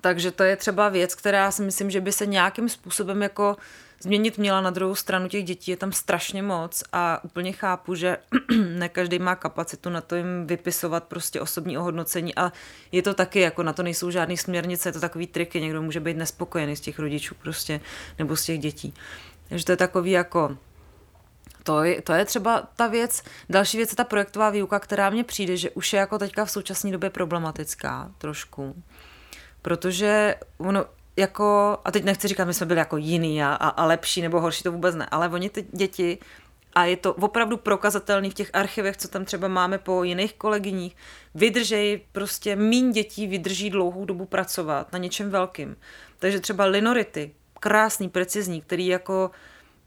Takže 0.01 0.31
to 0.31 0.43
je 0.43 0.57
třeba 0.57 0.89
věc, 0.89 1.15
která 1.15 1.51
si 1.51 1.63
myslím, 1.63 1.91
že 1.91 2.01
by 2.01 2.13
se 2.13 2.27
nějakým 2.27 2.69
způsobem 2.69 3.23
jako 3.23 3.57
změnit 4.01 4.39
měla 4.39 4.61
na 4.61 4.71
druhou 4.71 4.95
stranu 4.95 5.29
těch 5.29 5.45
dětí. 5.45 5.71
Je 5.71 5.77
tam 5.77 5.93
strašně 5.93 6.43
moc 6.43 6.85
a 6.93 7.25
úplně 7.25 7.53
chápu, 7.53 7.95
že 7.95 8.17
ne 8.79 8.89
každý 8.89 9.19
má 9.19 9.37
kapacitu 9.37 9.91
na 9.91 10.01
to 10.01 10.17
jim 10.17 10.47
vypisovat 10.47 11.05
prostě 11.05 11.41
osobní 11.41 11.79
ohodnocení 11.79 12.35
a 12.35 12.53
je 12.93 13.03
to 13.03 13.15
taky, 13.15 13.41
jako 13.41 13.63
na 13.63 13.73
to 13.73 13.83
nejsou 13.83 14.11
žádné 14.11 14.37
směrnice, 14.37 14.89
je 14.89 14.93
to 14.93 15.01
takový 15.01 15.27
triky, 15.27 15.61
někdo 15.61 15.83
může 15.83 16.01
být 16.01 16.17
nespokojený 16.17 16.77
z 16.77 16.81
těch 16.81 16.99
rodičů 16.99 17.35
prostě 17.35 17.81
nebo 18.19 18.37
z 18.37 18.45
těch 18.45 18.59
dětí. 18.59 18.95
Takže 19.49 19.65
to 19.65 19.73
je 19.73 19.77
takový 19.77 20.11
jako 20.11 20.59
to 21.63 21.83
je, 21.83 22.03
to 22.03 22.13
je 22.13 22.25
třeba 22.25 22.69
ta 22.77 22.87
věc. 22.87 23.23
Další 23.51 23.77
věc 23.77 23.91
je 23.91 23.97
ta 23.97 24.05
projektová 24.05 24.51
výuka, 24.51 24.79
která 24.79 25.11
mně 25.11 25.25
přijde, 25.25 25.57
že 25.57 25.71
už 25.71 25.93
je 25.93 25.99
jako 25.99 26.19
teďka 26.19 26.45
v 26.45 26.51
současné 26.51 26.93
době 26.93 27.11
problematická 27.11 28.11
trošku 28.19 28.83
protože 29.63 30.37
ono 30.59 30.85
jako, 31.19 31.79
a 31.85 31.91
teď 31.91 32.05
nechci 32.05 32.29
říkat, 32.29 32.45
my 32.45 32.55
jsme 32.55 32.67
byli 32.67 32.79
jako 32.79 32.97
jiný 32.97 33.43
a, 33.43 33.55
a, 33.55 33.69
a 33.69 33.85
lepší 33.85 34.23
nebo 34.23 34.41
horší, 34.41 34.63
to 34.63 34.73
vůbec 34.73 34.95
ne, 34.95 35.07
ale 35.11 35.29
oni 35.29 35.51
ty 35.51 35.67
děti 35.73 36.19
a 36.75 36.85
je 36.85 36.97
to 36.97 37.15
opravdu 37.15 37.57
prokazatelný 37.57 38.31
v 38.31 38.35
těch 38.35 38.51
archivech, 38.53 38.97
co 38.97 39.09
tam 39.09 39.25
třeba 39.25 39.49
máme 39.49 39.79
po 39.79 40.05
jiných 40.05 40.35
kolegyních, 40.35 40.97
vydržej, 41.35 42.01
prostě 42.13 42.57
míň 42.57 42.93
dětí 42.93 43.27
vydrží 43.27 43.71
dlouhou 43.71 44.05
dobu 44.05 44.25
pracovat 44.25 44.93
na 44.93 44.99
něčem 44.99 45.31
velkým. 45.31 45.77
Takže 46.19 46.41
třeba 46.41 46.65
linority, 46.65 47.35
krásný, 47.61 48.09
precizní, 48.09 48.61
který 48.61 48.87
jako 48.87 49.31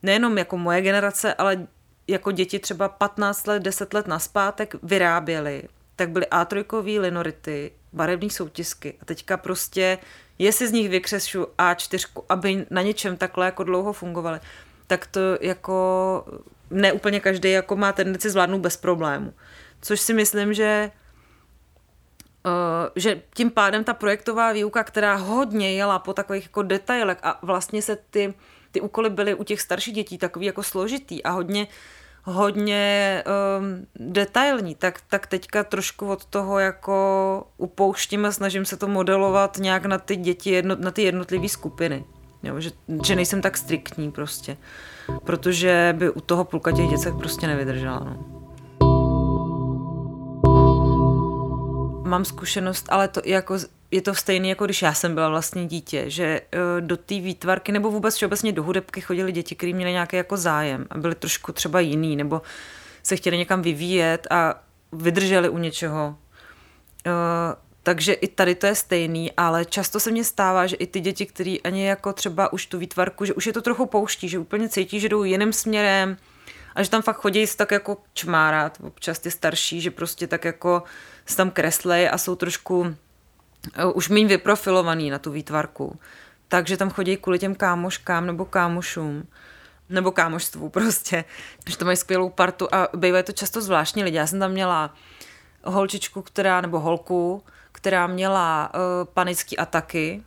nejenom 0.04 0.38
jako 0.38 0.58
moje 0.58 0.82
generace, 0.82 1.34
ale 1.34 1.68
jako 2.08 2.32
děti 2.32 2.60
třeba 2.60 2.90
15 2.90 3.48
let, 3.48 3.64
10 3.64 3.94
let 3.94 4.08
naspátek 4.08 4.76
vyráběli, 4.84 5.64
tak 5.96 6.10
byly 6.10 6.26
A3 6.26 7.00
linority, 7.00 7.72
barevné 7.94 8.30
soutisky 8.30 8.98
a 9.02 9.06
teďka 9.06 9.38
prostě, 9.38 9.98
jestli 10.42 10.68
z 10.68 10.72
nich 10.72 10.90
vykřešu 10.90 11.48
A4, 11.58 12.24
aby 12.30 12.66
na 12.70 12.82
něčem 12.82 13.18
takhle 13.18 13.46
jako 13.46 13.64
dlouho 13.64 13.94
fungovaly, 13.94 14.40
tak 14.88 15.08
to 15.08 15.20
jako 15.42 16.26
ne 16.70 16.94
úplně 16.94 17.20
každý 17.20 17.52
jako 17.52 17.76
má 17.76 17.92
tendenci 17.92 18.30
zvládnout 18.30 18.60
bez 18.60 18.78
problému. 18.78 19.34
Což 19.82 20.02
si 20.02 20.14
myslím, 20.14 20.54
že 20.54 20.92
Uh, 22.46 22.90
že 22.96 23.22
tím 23.36 23.52
pádem 23.52 23.84
ta 23.84 23.94
projektová 23.94 24.52
výuka, 24.52 24.84
která 24.84 25.16
hodně 25.16 25.74
jela 25.74 26.00
po 26.00 26.14
takových 26.14 26.44
jako 26.44 26.64
detailech 26.64 27.18
a 27.24 27.40
vlastně 27.42 27.82
se 27.82 27.98
ty, 28.10 28.34
ty 28.72 28.82
úkoly 28.82 29.10
byly 29.10 29.34
u 29.34 29.44
těch 29.44 29.62
starších 29.62 29.94
dětí 29.94 30.18
takový 30.18 30.46
jako 30.46 30.64
složitý 30.64 31.24
a 31.24 31.30
hodně 31.30 31.68
hodně 32.24 33.24
um, 33.60 33.88
detailní, 33.96 34.76
tak, 34.76 35.02
tak 35.10 35.28
teďka 35.28 35.64
trošku 35.64 36.08
od 36.08 36.26
toho 36.26 36.60
jako 36.60 37.48
upouštím 37.58 38.26
a 38.26 38.32
snažím 38.32 38.66
se 38.66 38.78
to 38.78 38.88
modelovat 38.88 39.58
nějak 39.58 39.86
na 39.86 39.98
ty 39.98 40.16
děti, 40.16 40.50
jedno, 40.50 40.76
na 40.80 40.92
ty 40.92 41.02
jednotlivé 41.02 41.50
skupiny. 41.50 42.06
Jo, 42.44 42.60
že, 42.60 42.72
že 43.06 43.16
nejsem 43.16 43.42
tak 43.42 43.58
striktní 43.58 44.12
prostě, 44.12 44.58
protože 45.24 45.96
by 45.98 46.10
u 46.10 46.22
toho 46.22 46.44
půlka 46.44 46.72
těch 46.72 46.90
děcek 46.90 47.16
prostě 47.16 47.48
nevydržela. 47.48 48.00
No. 48.00 48.26
Mám 52.06 52.26
zkušenost, 52.26 52.86
ale 52.90 53.08
to 53.08 53.22
jako 53.26 53.58
je 53.92 54.02
to 54.02 54.16
stejné, 54.16 54.48
jako 54.48 54.66
když 54.66 54.82
já 54.82 54.94
jsem 54.94 55.16
byla 55.16 55.30
vlastně 55.30 55.66
dítě, 55.66 56.04
že 56.08 56.42
uh, 56.42 56.82
do 56.82 56.98
té 56.98 57.16
výtvarky 57.16 57.72
nebo 57.72 57.92
vůbec 57.92 58.16
všeobecně 58.16 58.52
do 58.52 58.64
hudebky 58.64 59.02
chodili 59.02 59.32
děti, 59.32 59.56
kteří 59.56 59.74
měli 59.74 59.92
nějaký 59.92 60.16
jako 60.16 60.38
zájem 60.38 60.88
a 60.90 60.98
byli 60.98 61.16
trošku 61.16 61.52
třeba 61.52 61.80
jiný, 61.80 62.16
nebo 62.16 62.42
se 63.04 63.16
chtěli 63.16 63.38
někam 63.38 63.62
vyvíjet 63.62 64.28
a 64.30 64.64
vydrželi 64.92 65.50
u 65.50 65.58
něčeho. 65.58 66.16
Uh, 67.06 67.14
takže 67.84 68.14
i 68.14 68.28
tady 68.28 68.56
to 68.56 68.66
je 68.66 68.76
stejný, 68.76 69.32
ale 69.38 69.66
často 69.66 70.00
se 70.00 70.12
mně 70.12 70.24
stává, 70.24 70.68
že 70.68 70.76
i 70.76 70.88
ty 70.88 71.00
děti, 71.00 71.26
které 71.26 71.56
ani 71.64 71.86
jako 71.86 72.14
třeba 72.14 72.54
už 72.54 72.66
tu 72.66 72.78
výtvarku, 72.78 73.26
že 73.26 73.34
už 73.34 73.48
je 73.48 73.54
to 73.54 73.62
trochu 73.62 73.86
pouští, 73.86 74.30
že 74.30 74.40
úplně 74.40 74.70
cítí, 74.70 75.00
že 75.00 75.10
jdou 75.10 75.24
jiným 75.24 75.54
směrem 75.54 76.18
a 76.76 76.84
že 76.84 76.90
tam 76.90 77.02
fakt 77.02 77.18
chodí 77.18 77.46
tak 77.56 77.72
jako 77.72 77.98
čmárat, 78.14 78.78
občas 78.84 79.20
ty 79.20 79.32
starší, 79.32 79.82
že 79.82 79.92
prostě 79.92 80.28
tak 80.28 80.46
jako 80.46 80.84
se 81.26 81.38
tam 81.38 81.52
kreslej 81.52 82.10
a 82.12 82.18
jsou 82.18 82.36
trošku 82.36 82.86
Eh, 82.86 83.11
už 83.94 84.10
méně 84.10 84.28
vyprofilovaný 84.28 85.10
na 85.10 85.20
tu 85.20 85.32
výtvarku. 85.32 86.00
Takže 86.48 86.78
tam 86.78 86.90
chodí 86.90 87.18
kvůli 87.18 87.40
těm 87.40 87.56
kámoškám 87.56 88.26
nebo 88.26 88.46
kámošům 88.46 89.28
nebo 89.90 90.12
kámoštvu 90.12 90.70
prostě, 90.70 91.26
že 91.70 91.78
to 91.78 91.86
mají 91.86 91.98
skvělou 91.98 92.30
partu 92.30 92.68
a 92.72 92.88
bývají 92.96 93.24
to 93.24 93.32
často 93.32 93.62
zvláštní 93.62 94.04
lidi. 94.04 94.18
Já 94.18 94.28
jsem 94.28 94.40
tam 94.40 94.52
měla 94.52 94.94
holčičku, 95.64 96.22
která, 96.22 96.62
nebo 96.62 96.80
holku, 96.80 97.44
která 97.72 98.08
měla 98.08 98.72
uh, 98.74 98.80
panické 99.14 99.56
ataky. 99.56 100.24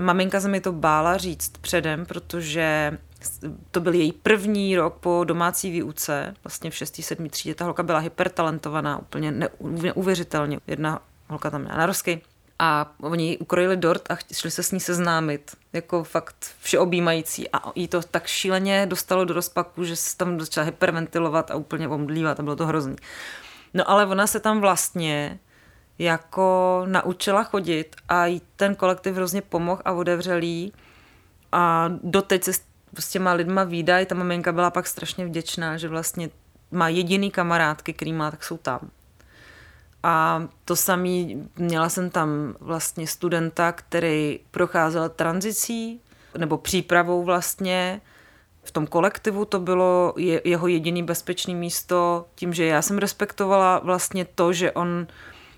Maminka 0.00 0.40
se 0.40 0.48
mi 0.48 0.60
to 0.60 0.72
bála 0.72 1.16
říct 1.16 1.52
předem, 1.60 2.06
protože 2.06 2.98
to 3.70 3.80
byl 3.80 3.94
její 3.94 4.12
první 4.12 4.76
rok 4.76 4.98
po 4.98 5.24
domácí 5.24 5.70
výuce, 5.70 6.34
vlastně 6.44 6.70
v 6.70 6.74
6. 6.74 6.96
7. 7.02 7.28
třídě. 7.28 7.54
Ta 7.54 7.64
holka 7.64 7.82
byla 7.82 7.98
hypertalentovaná, 7.98 8.98
úplně 8.98 9.50
neuvěřitelně. 9.60 10.58
Jedna 10.66 11.02
holka 11.32 11.50
tam 11.50 11.60
měla 11.60 11.78
narosky 11.78 12.22
a 12.58 12.92
oni 13.00 13.38
ukrojili 13.38 13.76
dort 13.76 14.10
a 14.10 14.16
šli 14.32 14.50
se 14.50 14.62
s 14.62 14.72
ní 14.72 14.80
seznámit, 14.80 15.56
jako 15.72 16.04
fakt 16.04 16.54
všeobjímající 16.60 17.50
a 17.50 17.72
jí 17.74 17.88
to 17.88 18.02
tak 18.02 18.26
šíleně 18.26 18.86
dostalo 18.86 19.24
do 19.24 19.34
rozpaku, 19.34 19.84
že 19.84 19.96
se 19.96 20.16
tam 20.16 20.40
začala 20.40 20.64
hyperventilovat 20.64 21.50
a 21.50 21.54
úplně 21.54 21.88
omdlívat 21.88 22.40
a 22.40 22.42
bylo 22.42 22.56
to 22.56 22.66
hrozný. 22.66 22.96
No 23.74 23.90
ale 23.90 24.06
ona 24.06 24.26
se 24.26 24.40
tam 24.40 24.60
vlastně 24.60 25.38
jako 25.98 26.82
naučila 26.86 27.44
chodit 27.44 27.96
a 28.08 28.26
jí 28.26 28.42
ten 28.56 28.74
kolektiv 28.74 29.14
hrozně 29.14 29.42
pomohl 29.42 29.82
a 29.84 29.92
otevřel 29.92 30.42
jí 30.42 30.72
a 31.52 31.92
doteď 32.02 32.44
se 32.44 32.52
s 32.98 33.08
těma 33.10 33.32
lidma 33.32 33.64
výdají, 33.64 34.06
ta 34.06 34.14
maminka 34.14 34.52
byla 34.52 34.70
pak 34.70 34.86
strašně 34.86 35.26
vděčná, 35.26 35.76
že 35.76 35.88
vlastně 35.88 36.30
má 36.70 36.88
jediný 36.88 37.30
kamarádky, 37.30 37.92
který 37.92 38.12
má, 38.12 38.30
tak 38.30 38.44
jsou 38.44 38.56
tam. 38.56 38.90
A 40.02 40.42
to 40.64 40.76
samý, 40.76 41.48
měla 41.56 41.88
jsem 41.88 42.10
tam 42.10 42.54
vlastně 42.60 43.06
studenta, 43.06 43.72
který 43.72 44.40
procházel 44.50 45.08
tranzicí 45.08 46.00
nebo 46.38 46.58
přípravou 46.58 47.24
vlastně. 47.24 48.00
V 48.64 48.70
tom 48.70 48.86
kolektivu 48.86 49.44
to 49.44 49.60
bylo 49.60 50.14
je, 50.16 50.40
jeho 50.44 50.68
jediný 50.68 51.02
bezpečný 51.02 51.54
místo, 51.54 52.26
tím, 52.34 52.54
že 52.54 52.64
já 52.64 52.82
jsem 52.82 52.98
respektovala 52.98 53.78
vlastně 53.78 54.24
to, 54.24 54.52
že 54.52 54.72
on 54.72 55.06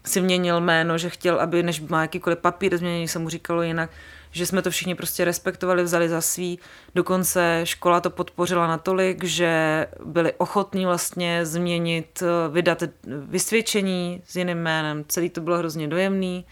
si 0.06 0.20
měnil 0.20 0.60
jméno, 0.60 0.98
že 0.98 1.10
chtěl, 1.10 1.40
aby 1.40 1.62
než 1.62 1.80
má 1.80 2.02
jakýkoliv 2.02 2.38
papír 2.38 2.76
změněný, 2.76 3.08
se 3.08 3.18
mu 3.18 3.28
říkalo 3.28 3.62
jinak, 3.62 3.90
že 4.34 4.46
jsme 4.46 4.62
to 4.62 4.70
všichni 4.70 4.94
prostě 4.94 5.24
respektovali, 5.24 5.82
vzali 5.82 6.08
za 6.08 6.20
svý. 6.20 6.58
Dokonce 6.94 7.60
škola 7.64 8.00
to 8.00 8.10
podpořila 8.10 8.66
natolik, 8.66 9.24
že 9.24 9.86
byli 10.04 10.32
ochotní 10.32 10.86
vlastně 10.86 11.46
změnit, 11.46 12.22
vydat 12.50 12.82
vysvědčení 13.06 14.22
s 14.26 14.36
jiným 14.36 14.58
jménem. 14.58 15.04
Celý 15.08 15.30
to 15.30 15.40
bylo 15.40 15.58
hrozně 15.58 15.88
dojemný. 15.88 16.44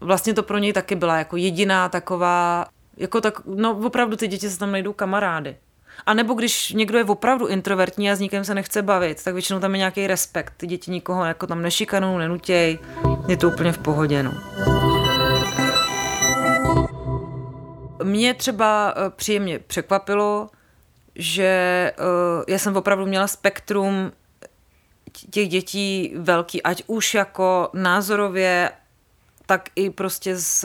Vlastně 0.00 0.34
to 0.34 0.42
pro 0.42 0.58
něj 0.58 0.72
taky 0.72 0.94
byla 0.94 1.18
jako 1.18 1.36
jediná 1.36 1.88
taková, 1.88 2.66
jako 2.96 3.20
tak, 3.20 3.40
no 3.44 3.80
opravdu 3.86 4.16
ty 4.16 4.28
děti 4.28 4.50
se 4.50 4.58
tam 4.58 4.72
najdou 4.72 4.92
kamarády. 4.92 5.56
A 6.06 6.14
nebo 6.14 6.34
když 6.34 6.72
někdo 6.72 6.98
je 6.98 7.04
opravdu 7.04 7.46
introvertní 7.46 8.10
a 8.10 8.16
s 8.16 8.20
nikým 8.20 8.44
se 8.44 8.54
nechce 8.54 8.82
bavit, 8.82 9.24
tak 9.24 9.34
většinou 9.34 9.60
tam 9.60 9.74
je 9.74 9.78
nějaký 9.78 10.06
respekt. 10.06 10.54
Ty 10.56 10.66
děti 10.66 10.90
nikoho 10.90 11.24
jako 11.24 11.46
tam 11.46 11.62
nešikanou, 11.62 12.18
nenutěj. 12.18 12.78
Je 13.28 13.36
to 13.36 13.48
úplně 13.48 13.72
v 13.72 13.78
pohodě. 13.78 14.22
No. 14.22 14.73
Mě 18.04 18.34
třeba 18.34 18.94
eh, 18.96 19.10
příjemně 19.10 19.58
překvapilo, 19.58 20.50
že 21.14 21.44
eh, 21.98 22.44
já 22.48 22.58
jsem 22.58 22.76
opravdu 22.76 23.06
měla 23.06 23.26
spektrum 23.26 24.12
těch 25.30 25.48
dětí 25.48 26.14
velký, 26.16 26.62
ať 26.62 26.82
už 26.86 27.14
jako 27.14 27.70
názorově, 27.72 28.70
tak 29.46 29.68
i 29.76 29.90
prostě 29.90 30.36
z 30.36 30.64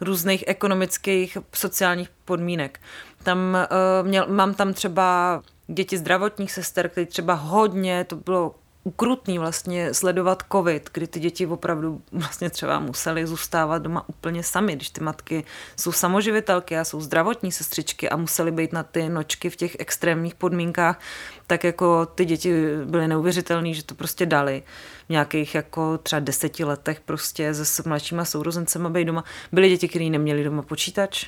různých 0.00 0.44
ekonomických, 0.46 1.38
sociálních 1.52 2.10
podmínek. 2.24 2.80
Tam 3.22 3.56
eh, 3.56 3.68
měl, 4.02 4.26
mám 4.28 4.54
tam 4.54 4.74
třeba 4.74 5.42
děti 5.66 5.98
zdravotních 5.98 6.52
sester, 6.52 6.88
které 6.88 7.06
třeba 7.06 7.34
hodně, 7.34 8.04
to 8.04 8.16
bylo 8.16 8.54
ukrutný 8.84 9.38
vlastně 9.38 9.94
sledovat 9.94 10.42
covid, 10.52 10.90
kdy 10.92 11.06
ty 11.06 11.20
děti 11.20 11.46
opravdu 11.46 12.02
vlastně 12.12 12.50
třeba 12.50 12.78
museli 12.78 13.26
zůstávat 13.26 13.82
doma 13.82 14.08
úplně 14.08 14.42
sami, 14.42 14.76
když 14.76 14.90
ty 14.90 15.00
matky 15.00 15.44
jsou 15.76 15.92
samoživitelky 15.92 16.78
a 16.78 16.84
jsou 16.84 17.00
zdravotní 17.00 17.52
sestřičky 17.52 18.08
a 18.08 18.16
museli 18.16 18.50
být 18.50 18.72
na 18.72 18.82
ty 18.82 19.08
nočky 19.08 19.50
v 19.50 19.56
těch 19.56 19.76
extrémních 19.78 20.34
podmínkách, 20.34 21.00
tak 21.46 21.64
jako 21.64 22.06
ty 22.06 22.24
děti 22.24 22.52
byly 22.84 23.08
neuvěřitelné, 23.08 23.72
že 23.72 23.84
to 23.84 23.94
prostě 23.94 24.26
dali 24.26 24.62
v 25.06 25.10
nějakých 25.10 25.54
jako 25.54 25.98
třeba 25.98 26.20
deseti 26.20 26.64
letech 26.64 27.00
prostě 27.00 27.54
se 27.54 27.82
mladšíma 27.86 28.24
sourozencema 28.24 28.88
být 28.88 29.04
doma. 29.04 29.24
Byly 29.52 29.68
děti, 29.68 29.88
které 29.88 30.04
neměli 30.04 30.44
doma 30.44 30.62
počítač, 30.62 31.26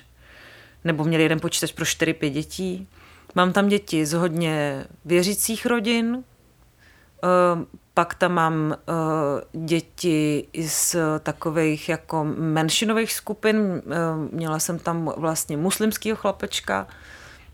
nebo 0.84 1.04
měli 1.04 1.22
jeden 1.22 1.40
počítač 1.40 1.72
pro 1.72 1.84
4-5 1.84 2.30
dětí. 2.30 2.88
Mám 3.34 3.52
tam 3.52 3.68
děti 3.68 4.06
z 4.06 4.12
hodně 4.12 4.84
věřících 5.04 5.66
rodin, 5.66 6.24
pak 7.94 8.14
tam 8.14 8.32
mám 8.32 8.76
uh, 8.88 9.64
děti 9.66 10.48
z 10.66 10.96
takových 11.22 11.88
jako 11.88 12.24
menšinových 12.38 13.12
skupin. 13.12 13.56
Uh, 13.56 13.82
měla 14.32 14.58
jsem 14.58 14.78
tam 14.78 15.12
vlastně 15.16 15.56
muslimského 15.56 16.16
chlapečka. 16.16 16.86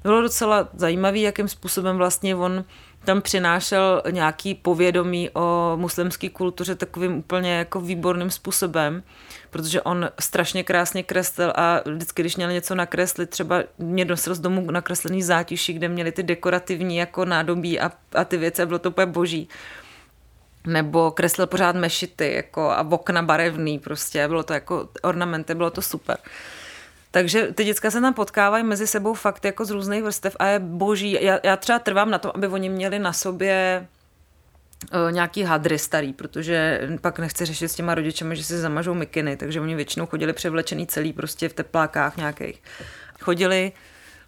Bylo 0.02 0.22
docela 0.22 0.68
zajímavé, 0.74 1.18
jakým 1.18 1.48
způsobem 1.48 1.96
vlastně 1.96 2.36
on 2.36 2.64
tam 3.04 3.22
přinášel 3.22 4.02
nějaký 4.10 4.54
povědomí 4.54 5.30
o 5.30 5.72
muslimské 5.76 6.28
kultuře 6.28 6.74
takovým 6.74 7.16
úplně 7.16 7.54
jako 7.54 7.80
výborným 7.80 8.30
způsobem, 8.30 9.02
protože 9.50 9.82
on 9.82 10.08
strašně 10.20 10.64
krásně 10.64 11.02
kreslil 11.02 11.52
a 11.56 11.80
vždycky, 11.84 12.22
když 12.22 12.36
měl 12.36 12.52
něco 12.52 12.74
nakreslit, 12.74 13.30
třeba 13.30 13.62
mě 13.78 14.04
nosil 14.04 14.34
z 14.34 14.40
domu 14.40 14.70
nakreslený 14.70 15.22
zátiší, 15.22 15.72
kde 15.72 15.88
měli 15.88 16.12
ty 16.12 16.22
dekorativní 16.22 16.96
jako 16.96 17.24
nádobí 17.24 17.80
a, 17.80 17.92
a 18.14 18.24
ty 18.24 18.36
věci 18.36 18.62
a 18.62 18.66
bylo 18.66 18.78
to 18.78 18.90
úplně 18.90 19.06
boží 19.06 19.48
nebo 20.66 21.10
kreslil 21.10 21.46
pořád 21.46 21.76
mešity 21.76 22.32
jako 22.32 22.70
a 22.70 22.80
okna 22.90 23.22
barevný 23.22 23.78
prostě, 23.78 24.28
bylo 24.28 24.42
to 24.42 24.52
jako 24.52 24.88
ornamenty, 25.02 25.54
bylo 25.54 25.70
to 25.70 25.82
super. 25.82 26.16
Takže 27.12 27.48
ty 27.54 27.64
děcka 27.64 27.90
se 27.90 28.00
tam 28.00 28.14
potkávají 28.14 28.64
mezi 28.64 28.86
sebou 28.86 29.14
fakt 29.14 29.44
jako 29.44 29.64
z 29.64 29.70
různých 29.70 30.02
vrstev 30.02 30.36
a 30.38 30.46
je 30.46 30.58
boží. 30.58 31.18
Já, 31.20 31.38
já 31.42 31.56
třeba 31.56 31.78
trvám 31.78 32.10
na 32.10 32.18
tom, 32.18 32.32
aby 32.34 32.48
oni 32.48 32.68
měli 32.68 32.98
na 32.98 33.12
sobě 33.12 33.86
uh, 34.94 35.12
nějaký 35.12 35.42
hadry 35.42 35.78
starý, 35.78 36.12
protože 36.12 36.88
pak 37.00 37.18
nechci 37.18 37.44
řešit 37.44 37.68
s 37.68 37.74
těma 37.74 37.94
rodičemi, 37.94 38.36
že 38.36 38.44
si 38.44 38.58
zamažou 38.58 38.94
mikiny, 38.94 39.36
takže 39.36 39.60
oni 39.60 39.74
většinou 39.74 40.06
chodili 40.06 40.32
převlečený 40.32 40.86
celý 40.86 41.12
prostě 41.12 41.48
v 41.48 41.52
teplákách 41.52 42.16
nějakých. 42.16 42.62
Chodili 43.20 43.72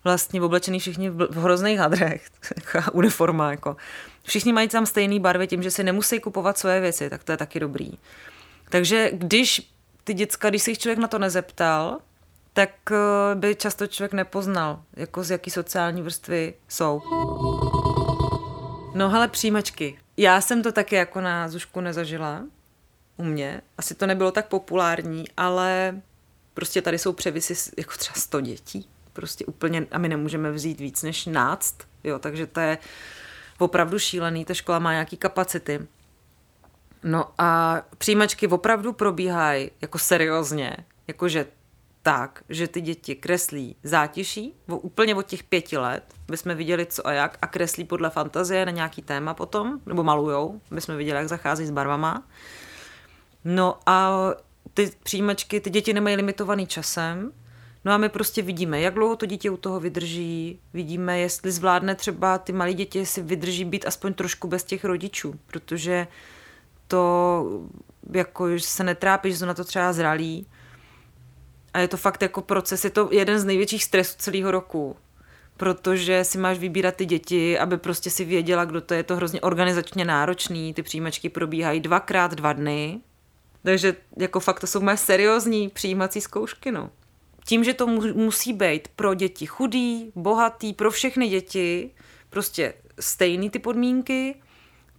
vlastně 0.04 0.42
oblečený 0.42 0.78
všichni 0.78 1.10
v 1.10 1.42
hrozných 1.42 1.78
hadrech, 1.78 2.26
uniforma 2.92 3.50
jako. 3.50 3.76
Všichni 4.22 4.52
mají 4.52 4.68
tam 4.68 4.86
stejné 4.86 5.20
barvy 5.20 5.46
tím, 5.46 5.62
že 5.62 5.70
si 5.70 5.84
nemusí 5.84 6.20
kupovat 6.20 6.58
své 6.58 6.80
věci, 6.80 7.10
tak 7.10 7.24
to 7.24 7.32
je 7.32 7.38
taky 7.38 7.60
dobrý. 7.60 7.92
Takže 8.68 9.10
když 9.12 9.72
ty 10.04 10.14
děcka, 10.14 10.48
když 10.48 10.62
se 10.62 10.70
jich 10.70 10.78
člověk 10.78 10.98
na 10.98 11.08
to 11.08 11.18
nezeptal, 11.18 11.98
tak 12.54 12.70
eh, 12.90 13.34
by 13.34 13.54
často 13.54 13.86
člověk 13.86 14.12
nepoznal, 14.12 14.82
jako 14.96 15.24
z 15.24 15.30
jaký 15.30 15.50
sociální 15.50 16.02
vrstvy 16.02 16.54
jsou. 16.68 17.02
No 18.94 19.08
hele, 19.08 19.28
přijímačky. 19.28 19.98
Já 20.16 20.40
jsem 20.40 20.62
to 20.62 20.72
taky 20.72 20.94
jako 20.94 21.20
na 21.20 21.48
Zušku 21.48 21.80
nezažila 21.80 22.42
u 23.16 23.24
mě. 23.24 23.60
Asi 23.78 23.94
to 23.94 24.06
nebylo 24.06 24.30
tak 24.30 24.48
populární, 24.48 25.24
ale 25.36 26.00
prostě 26.54 26.82
tady 26.82 26.98
jsou 26.98 27.12
převisy 27.12 27.70
jako 27.78 27.92
třeba 27.98 28.14
100 28.16 28.40
dětí. 28.40 28.88
Prostě 29.12 29.46
úplně, 29.46 29.86
a 29.90 29.98
my 29.98 30.08
nemůžeme 30.08 30.52
vzít 30.52 30.80
víc 30.80 31.02
než 31.02 31.26
náct, 31.26 31.76
jo, 32.04 32.18
takže 32.18 32.46
to 32.46 32.60
je 32.60 32.78
opravdu 33.58 33.98
šílený, 33.98 34.44
ta 34.44 34.54
škola 34.54 34.78
má 34.78 34.92
nějaký 34.92 35.16
kapacity. 35.16 35.86
No 37.02 37.24
a 37.38 37.82
přijímačky 37.98 38.48
opravdu 38.48 38.92
probíhají 38.92 39.70
jako 39.80 39.98
seriózně, 39.98 40.76
jakože 41.08 41.46
tak, 42.04 42.44
že 42.48 42.68
ty 42.68 42.80
děti 42.80 43.14
kreslí 43.14 43.76
zátiší 43.82 44.54
úplně 44.66 45.14
od 45.14 45.26
těch 45.26 45.44
pěti 45.44 45.78
let, 45.78 46.04
aby 46.28 46.36
jsme 46.36 46.54
viděli 46.54 46.86
co 46.86 47.06
a 47.06 47.12
jak 47.12 47.38
a 47.42 47.46
kreslí 47.46 47.84
podle 47.84 48.10
fantazie 48.10 48.66
na 48.66 48.72
nějaký 48.72 49.02
téma 49.02 49.34
potom, 49.34 49.80
nebo 49.86 50.04
malujou, 50.04 50.60
aby 50.70 50.80
jsme 50.80 50.96
viděli, 50.96 51.18
jak 51.18 51.28
zachází 51.28 51.66
s 51.66 51.70
barvama. 51.70 52.22
No 53.44 53.78
a 53.86 54.20
ty 54.74 54.90
přijímačky, 55.02 55.60
ty 55.60 55.70
děti 55.70 55.92
nemají 55.92 56.16
limitovaný 56.16 56.66
časem, 56.66 57.32
No 57.84 57.92
a 57.92 57.96
my 57.96 58.08
prostě 58.08 58.42
vidíme, 58.42 58.80
jak 58.80 58.94
dlouho 58.94 59.16
to 59.16 59.26
dítě 59.26 59.50
u 59.50 59.56
toho 59.56 59.80
vydrží, 59.80 60.60
vidíme, 60.72 61.18
jestli 61.18 61.52
zvládne 61.52 61.94
třeba 61.94 62.38
ty 62.38 62.52
malé 62.52 62.74
děti 62.74 63.06
si 63.06 63.22
vydrží 63.22 63.64
být 63.64 63.86
aspoň 63.86 64.14
trošku 64.14 64.48
bez 64.48 64.64
těch 64.64 64.84
rodičů, 64.84 65.34
protože 65.46 66.06
to 66.88 67.44
jako 68.12 68.46
se 68.58 68.84
netrápí, 68.84 69.30
že 69.30 69.38
jsou 69.38 69.46
na 69.46 69.54
to 69.54 69.64
třeba 69.64 69.92
zralí. 69.92 70.46
A 71.74 71.78
je 71.78 71.88
to 71.88 71.96
fakt 71.96 72.22
jako 72.22 72.42
proces, 72.42 72.84
je 72.84 72.90
to 72.90 73.08
jeden 73.12 73.38
z 73.38 73.44
největších 73.44 73.84
stresů 73.84 74.14
celého 74.18 74.50
roku, 74.50 74.96
protože 75.56 76.24
si 76.24 76.38
máš 76.38 76.58
vybírat 76.58 76.94
ty 76.94 77.06
děti, 77.06 77.58
aby 77.58 77.78
prostě 77.78 78.10
si 78.10 78.24
věděla, 78.24 78.64
kdo 78.64 78.80
to 78.80 78.94
je, 78.94 79.02
to 79.02 79.16
hrozně 79.16 79.40
organizačně 79.40 80.04
náročný, 80.04 80.74
ty 80.74 80.82
přijímačky 80.82 81.28
probíhají 81.28 81.80
dvakrát 81.80 82.34
dva 82.34 82.52
dny, 82.52 83.00
takže 83.62 83.96
jako 84.16 84.40
fakt 84.40 84.60
to 84.60 84.66
jsou 84.66 84.80
moje 84.80 84.96
seriózní 84.96 85.68
přijímací 85.68 86.20
zkoušky, 86.20 86.72
no. 86.72 86.90
Tím, 87.46 87.64
že 87.64 87.74
to 87.74 87.86
musí 87.86 88.52
být 88.52 88.88
pro 88.88 89.14
děti 89.14 89.46
chudý, 89.46 90.12
bohatý, 90.14 90.72
pro 90.72 90.90
všechny 90.90 91.28
děti, 91.28 91.90
prostě 92.30 92.74
stejný 93.00 93.50
ty 93.50 93.58
podmínky, 93.58 94.34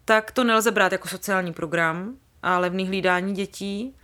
tak 0.05 0.31
to 0.31 0.43
nelze 0.43 0.71
brát 0.71 0.91
jako 0.91 1.07
sociální 1.07 1.53
program 1.53 2.15
a 2.43 2.59
levný 2.59 2.87
hlídání 2.87 3.33
dětí, 3.33 3.95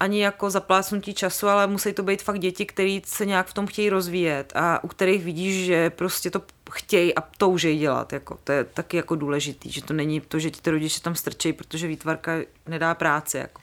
ani 0.00 0.22
jako 0.22 0.50
zaplácnutí 0.50 1.14
času, 1.14 1.48
ale 1.48 1.66
musí 1.66 1.92
to 1.92 2.02
být 2.02 2.22
fakt 2.22 2.38
děti, 2.38 2.66
které 2.66 3.00
se 3.06 3.26
nějak 3.26 3.46
v 3.46 3.54
tom 3.54 3.66
chtějí 3.66 3.90
rozvíjet 3.90 4.52
a 4.54 4.84
u 4.84 4.88
kterých 4.88 5.24
vidíš, 5.24 5.66
že 5.66 5.90
prostě 5.90 6.30
to 6.30 6.42
chtějí 6.70 7.14
a 7.14 7.20
toužejí 7.20 7.78
dělat. 7.78 8.12
Jako, 8.12 8.38
to 8.44 8.52
je 8.52 8.64
taky 8.64 8.96
jako 8.96 9.14
důležitý, 9.14 9.70
že 9.70 9.84
to 9.84 9.92
není 9.92 10.20
to, 10.20 10.38
že 10.38 10.50
ti 10.50 10.60
ty 10.60 10.70
rodiče 10.70 11.00
tam 11.00 11.14
strčejí, 11.14 11.52
protože 11.52 11.86
výtvarka 11.86 12.32
nedá 12.66 12.94
práci. 12.94 13.36
Jako. 13.36 13.60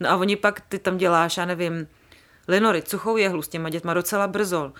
No 0.00 0.10
a 0.10 0.16
oni 0.16 0.36
pak, 0.36 0.60
ty 0.60 0.78
tam 0.78 0.96
děláš, 0.96 1.36
já 1.36 1.44
nevím, 1.44 1.88
linory, 2.48 2.82
suchou 2.86 3.16
jehlu 3.16 3.42
s 3.42 3.48
těma 3.48 3.68
dětma 3.68 3.94
docela 3.94 4.26
brzo. 4.26 4.72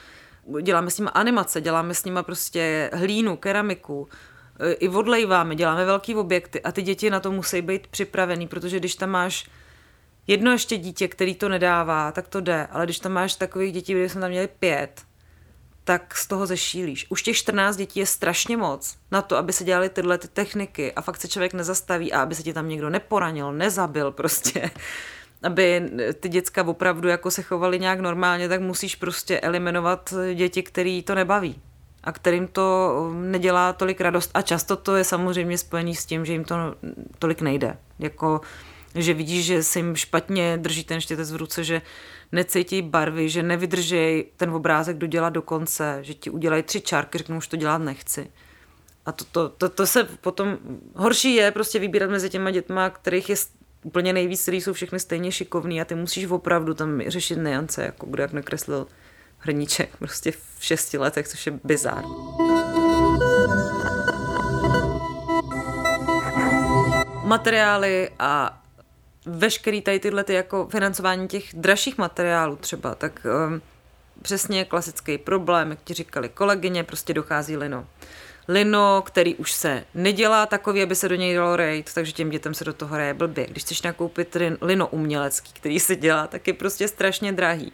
Děláme 0.62 0.90
s 0.90 0.98
nimi 0.98 1.10
animace, 1.14 1.60
děláme 1.60 1.94
s 1.94 2.04
nimi 2.04 2.20
prostě 2.22 2.90
hlínu, 2.92 3.36
keramiku, 3.36 4.08
i 4.78 4.88
odlejváme, 4.88 5.56
děláme 5.56 5.84
velký 5.84 6.14
objekty 6.14 6.62
a 6.62 6.72
ty 6.72 6.82
děti 6.82 7.10
na 7.10 7.20
to 7.20 7.32
musí 7.32 7.62
být 7.62 7.86
připravený, 7.86 8.48
protože 8.48 8.78
když 8.78 8.94
tam 8.94 9.10
máš 9.10 9.50
jedno 10.26 10.52
ještě 10.52 10.76
dítě, 10.76 11.08
který 11.08 11.34
to 11.34 11.48
nedává, 11.48 12.12
tak 12.12 12.28
to 12.28 12.40
jde, 12.40 12.66
ale 12.70 12.84
když 12.84 12.98
tam 12.98 13.12
máš 13.12 13.34
takových 13.34 13.72
dětí, 13.72 13.92
kde 13.92 14.08
jsme 14.08 14.20
tam 14.20 14.30
měli 14.30 14.48
pět, 14.48 15.02
tak 15.84 16.16
z 16.16 16.26
toho 16.26 16.46
zešílíš. 16.46 17.06
Už 17.08 17.22
těch 17.22 17.36
14 17.36 17.76
dětí 17.76 18.00
je 18.00 18.06
strašně 18.06 18.56
moc 18.56 18.96
na 19.10 19.22
to, 19.22 19.36
aby 19.36 19.52
se 19.52 19.64
dělaly 19.64 19.88
tyhle 19.88 20.18
ty 20.18 20.28
techniky 20.28 20.92
a 20.92 21.02
fakt 21.02 21.20
se 21.20 21.28
člověk 21.28 21.54
nezastaví 21.54 22.12
a 22.12 22.22
aby 22.22 22.34
se 22.34 22.42
ti 22.42 22.52
tam 22.52 22.68
někdo 22.68 22.90
neporanil, 22.90 23.52
nezabil 23.52 24.12
prostě 24.12 24.70
aby 25.42 25.90
ty 26.20 26.28
děcka 26.28 26.62
opravdu 26.62 27.08
jako 27.08 27.30
se 27.30 27.42
chovaly 27.42 27.78
nějak 27.78 28.00
normálně, 28.00 28.48
tak 28.48 28.60
musíš 28.60 28.96
prostě 28.96 29.40
eliminovat 29.40 30.14
děti, 30.34 30.62
který 30.62 31.02
to 31.02 31.14
nebaví 31.14 31.60
a 32.04 32.12
kterým 32.12 32.48
to 32.48 33.10
nedělá 33.14 33.72
tolik 33.72 34.00
radost. 34.00 34.30
A 34.34 34.42
často 34.42 34.76
to 34.76 34.96
je 34.96 35.04
samozřejmě 35.04 35.58
spojený 35.58 35.94
s 35.94 36.06
tím, 36.06 36.24
že 36.24 36.32
jim 36.32 36.44
to 36.44 36.54
tolik 37.18 37.40
nejde. 37.40 37.76
Jako, 37.98 38.40
že 38.94 39.14
vidíš, 39.14 39.44
že 39.44 39.62
se 39.62 39.78
jim 39.78 39.96
špatně 39.96 40.56
drží 40.56 40.84
ten 40.84 41.00
štětec 41.00 41.32
v 41.32 41.36
ruce, 41.36 41.64
že 41.64 41.82
necítí 42.32 42.82
barvy, 42.82 43.28
že 43.28 43.42
nevydržej 43.42 44.26
ten 44.36 44.50
obrázek 44.50 44.96
dodělat 44.96 45.30
do 45.30 45.42
konce, 45.42 45.98
že 46.02 46.14
ti 46.14 46.30
udělají 46.30 46.62
tři 46.62 46.80
čárky, 46.80 47.18
řeknou, 47.18 47.36
už 47.36 47.46
to 47.46 47.56
dělat 47.56 47.78
nechci. 47.78 48.30
A 49.06 49.12
to, 49.12 49.24
to, 49.24 49.48
to, 49.48 49.68
to 49.68 49.86
se 49.86 50.04
potom, 50.04 50.58
horší 50.94 51.34
je 51.34 51.50
prostě 51.50 51.78
vybírat 51.78 52.10
mezi 52.10 52.30
těma 52.30 52.50
dětma, 52.50 52.90
kterých 52.90 53.28
je 53.30 53.36
úplně 53.82 54.12
nejvíc, 54.12 54.42
který 54.42 54.60
jsou 54.60 54.72
všechny 54.72 55.00
stejně 55.00 55.32
šikovní 55.32 55.80
a 55.80 55.84
ty 55.84 55.94
musíš 55.94 56.26
opravdu 56.26 56.74
tam 56.74 57.02
řešit 57.06 57.36
neance, 57.36 57.82
jako 57.84 58.06
kdo 58.06 58.22
jak 58.22 58.32
nakreslil 58.32 58.86
hrníček 59.38 59.96
prostě 59.96 60.32
v 60.32 60.56
šesti 60.60 60.98
letech, 60.98 61.28
což 61.28 61.46
je 61.46 61.60
bizár. 61.64 62.04
Materiály 67.24 68.10
a 68.18 68.59
veškerý 69.36 69.82
tady 69.82 70.00
tyhle 70.00 70.24
ty 70.24 70.34
jako 70.34 70.68
financování 70.70 71.28
těch 71.28 71.54
dražších 71.54 71.98
materiálů 71.98 72.56
třeba, 72.56 72.94
tak 72.94 73.26
um, 73.48 73.62
přesně 74.22 74.64
klasický 74.64 75.18
problém, 75.18 75.70
jak 75.70 75.78
ti 75.84 75.94
říkali 75.94 76.28
kolegyně, 76.28 76.84
prostě 76.84 77.14
dochází 77.14 77.56
lino 77.56 77.86
lino, 78.50 79.02
který 79.06 79.34
už 79.34 79.52
se 79.52 79.84
nedělá 79.94 80.46
takový, 80.46 80.82
aby 80.82 80.94
se 80.94 81.08
do 81.08 81.14
něj 81.14 81.34
dalo 81.34 81.56
rejt, 81.56 81.94
takže 81.94 82.12
těm 82.12 82.30
dětem 82.30 82.54
se 82.54 82.64
do 82.64 82.72
toho 82.72 82.94
hraje 82.94 83.14
blbě. 83.14 83.46
Když 83.46 83.62
chceš 83.62 83.82
nakoupit 83.82 84.36
lino 84.60 84.86
umělecký, 84.86 85.52
který 85.52 85.80
se 85.80 85.96
dělá, 85.96 86.26
tak 86.26 86.46
je 86.46 86.54
prostě 86.54 86.88
strašně 86.88 87.32
drahý. 87.32 87.72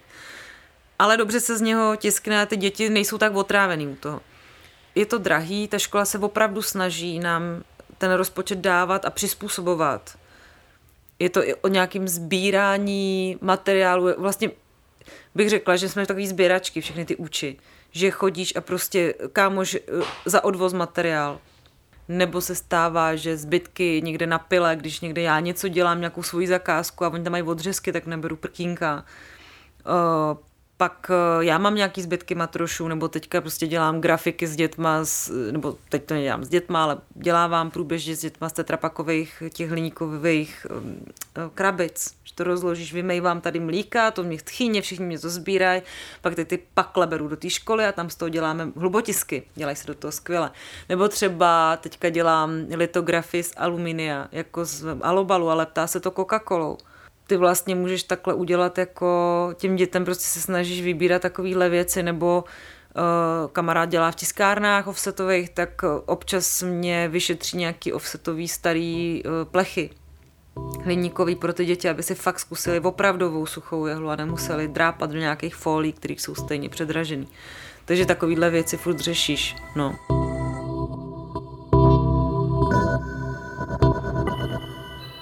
Ale 0.99 1.17
dobře 1.17 1.39
se 1.39 1.57
z 1.57 1.61
něho 1.61 1.95
tiskne 1.95 2.41
a 2.41 2.45
ty 2.45 2.57
děti 2.57 2.89
nejsou 2.89 3.17
tak 3.17 3.35
otrávený 3.35 3.87
u 3.87 3.95
toho. 3.95 4.21
Je 4.95 5.05
to 5.05 5.17
drahý, 5.17 5.67
ta 5.67 5.79
škola 5.79 6.05
se 6.05 6.19
opravdu 6.19 6.61
snaží 6.61 7.19
nám 7.19 7.63
ten 7.97 8.11
rozpočet 8.11 8.57
dávat 8.57 9.05
a 9.05 9.09
přizpůsobovat. 9.09 10.17
Je 11.19 11.29
to 11.29 11.47
i 11.47 11.55
o 11.55 11.67
nějakým 11.67 12.07
sbírání 12.07 13.37
materiálu. 13.41 14.07
Vlastně 14.17 14.51
bych 15.35 15.49
řekla, 15.49 15.75
že 15.75 15.89
jsme 15.89 16.05
takový 16.05 16.27
sběračky, 16.27 16.81
všechny 16.81 17.05
ty 17.05 17.15
uči 17.15 17.57
že 17.91 18.11
chodíš 18.11 18.55
a 18.55 18.61
prostě 18.61 19.13
kámoš 19.33 19.75
eh, 19.75 19.79
za 20.25 20.43
odvoz 20.43 20.73
materiál. 20.73 21.39
Nebo 22.07 22.41
se 22.41 22.55
stává, 22.55 23.15
že 23.15 23.37
zbytky 23.37 24.01
někde 24.03 24.27
na 24.27 24.39
pile, 24.39 24.75
když 24.75 24.99
někde 24.99 25.21
já 25.21 25.39
něco 25.39 25.67
dělám, 25.67 25.99
nějakou 25.99 26.23
svoji 26.23 26.47
zakázku 26.47 27.05
a 27.05 27.09
oni 27.09 27.23
tam 27.23 27.31
mají 27.31 27.43
odřezky, 27.43 27.91
tak 27.91 28.05
neberu 28.05 28.35
prkínka. 28.35 29.05
Uh, 29.87 30.37
pak 30.77 31.11
eh, 31.11 31.45
já 31.45 31.57
mám 31.57 31.75
nějaký 31.75 32.01
zbytky 32.01 32.35
matrošů, 32.35 32.87
nebo 32.87 33.07
teďka 33.07 33.41
prostě 33.41 33.67
dělám 33.67 34.01
grafiky 34.01 34.47
s 34.47 34.55
dětma, 34.55 35.05
s, 35.05 35.31
nebo 35.51 35.77
teď 35.89 36.05
to 36.05 36.13
nedělám 36.13 36.43
s 36.43 36.49
dětma, 36.49 36.83
ale 36.83 36.97
dělávám 37.15 37.71
průběžně 37.71 38.15
s 38.15 38.19
dětma 38.19 38.49
z 38.49 38.53
tetrapakových 38.53 39.43
těch 39.53 39.69
hliníkových 39.69 40.67
um, 40.69 41.05
krabic, 41.53 42.13
že 42.23 42.35
to 42.35 42.43
rozložíš, 42.43 42.93
vymejvám 42.93 43.41
tady 43.41 43.59
mlíka, 43.59 44.11
to 44.11 44.23
mě 44.23 44.37
tchyně, 44.37 44.81
všichni 44.81 45.05
mě 45.05 45.19
to 45.19 45.29
sbírají, 45.29 45.81
pak 46.21 46.35
ty, 46.35 46.45
ty 46.45 46.59
pakle 46.73 47.07
beru 47.07 47.27
do 47.27 47.37
té 47.37 47.49
školy 47.49 47.85
a 47.85 47.91
tam 47.91 48.09
z 48.09 48.15
toho 48.15 48.29
děláme 48.29 48.71
hlubotisky, 48.75 49.43
dělají 49.55 49.75
se 49.75 49.87
do 49.87 49.95
toho 49.95 50.11
skvěle. 50.11 50.51
Nebo 50.89 51.07
třeba 51.07 51.77
teďka 51.77 52.09
dělám 52.09 52.51
litografii 52.75 53.43
z 53.43 53.53
aluminia, 53.57 54.27
jako 54.31 54.65
z 54.65 54.85
alobalu, 55.01 55.49
ale 55.49 55.65
ptá 55.65 55.87
se 55.87 55.99
to 55.99 56.11
Coca-Colou 56.11 56.77
ty 57.27 57.37
vlastně 57.37 57.75
můžeš 57.75 58.03
takhle 58.03 58.33
udělat 58.33 58.77
jako 58.77 59.49
těm 59.55 59.75
dětem 59.75 60.05
prostě 60.05 60.25
se 60.25 60.41
snažíš 60.41 60.81
vybírat 60.81 61.21
takovéhle 61.21 61.69
věci, 61.69 62.03
nebo 62.03 62.43
uh, 62.43 63.51
kamarád 63.51 63.89
dělá 63.89 64.11
v 64.11 64.15
tiskárnách 64.15 64.87
offsetových, 64.87 65.49
tak 65.49 65.81
občas 66.05 66.63
mě 66.63 67.07
vyšetří 67.07 67.57
nějaký 67.57 67.93
offsetový 67.93 68.47
starý 68.47 69.23
uh, 69.25 69.31
plechy. 69.51 69.89
hliníkový 70.83 71.35
pro 71.35 71.53
ty 71.53 71.65
děti, 71.65 71.89
aby 71.89 72.03
si 72.03 72.15
fakt 72.15 72.39
zkusili 72.39 72.79
opravdovou 72.79 73.45
suchou 73.45 73.85
jehlu 73.85 74.09
a 74.09 74.15
nemuseli 74.15 74.67
drápat 74.67 75.11
do 75.11 75.19
nějakých 75.19 75.55
folí, 75.55 75.93
které 75.93 76.13
jsou 76.13 76.35
stejně 76.35 76.69
předražený. 76.69 77.27
Takže 77.85 78.05
takovýhle 78.05 78.49
věci 78.49 78.77
furt 78.77 78.99
řešíš. 78.99 79.55
No. 79.75 80.16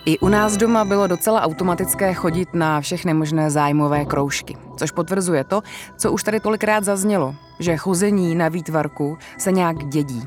I 0.06 0.20
u 0.20 0.28
nás 0.30 0.58
doma 0.58 0.86
bylo 0.86 1.08
docela 1.08 1.42
automatické 1.42 2.14
chodit 2.14 2.54
na 2.54 2.82
všechny 2.82 3.14
možné 3.14 3.52
zájmové 3.52 4.06
kroužky, 4.06 4.58
což 4.78 4.92
potvrzuje 4.92 5.44
to, 5.44 5.62
co 5.98 6.12
už 6.12 6.24
tady 6.24 6.40
tolikrát 6.40 6.84
zaznělo, 6.84 7.36
že 7.60 7.78
chození 7.78 8.36
na 8.36 8.50
výtvarku 8.50 9.18
se 9.38 9.52
nějak 9.52 9.86
dědí. 9.86 10.24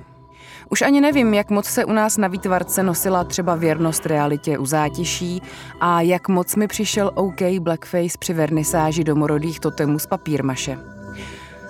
Už 0.71 0.83
ani 0.83 1.01
nevím, 1.01 1.35
jak 1.35 1.51
moc 1.51 1.67
se 1.67 1.85
u 1.85 1.93
nás 1.93 2.17
na 2.17 2.29
výtvarce 2.29 2.83
nosila 2.83 3.25
třeba 3.25 3.55
věrnost 3.55 4.07
realitě 4.07 4.59
u 4.59 4.67
zátiší 4.67 5.43
a 5.81 6.01
jak 6.01 6.29
moc 6.29 6.57
mi 6.57 6.67
přišel 6.67 7.11
OK 7.15 7.43
blackface 7.61 8.19
při 8.19 8.33
vernisáži 8.33 9.05
domorodých 9.05 9.61
totemů 9.61 9.99
z 9.99 10.07
papírmaše. 10.07 10.79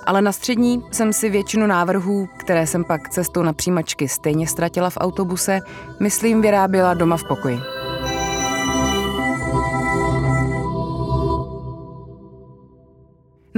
Ale 0.07 0.23
na 0.23 0.33
střední 0.33 0.83
jsem 0.91 1.13
si 1.13 1.31
většinu 1.31 1.67
návrhů, 1.67 2.29
které 2.37 2.67
jsem 2.67 2.85
pak 2.85 3.09
cestou 3.09 3.43
na 3.43 3.53
přijímačky 3.53 4.09
stejně 4.09 4.47
ztratila 4.47 4.91
v 4.91 4.99
autobuse, 5.01 5.61
myslím 6.01 6.43
vyráběla 6.43 6.95
doma 6.95 7.17
v 7.17 7.25
pokoji. 7.25 7.88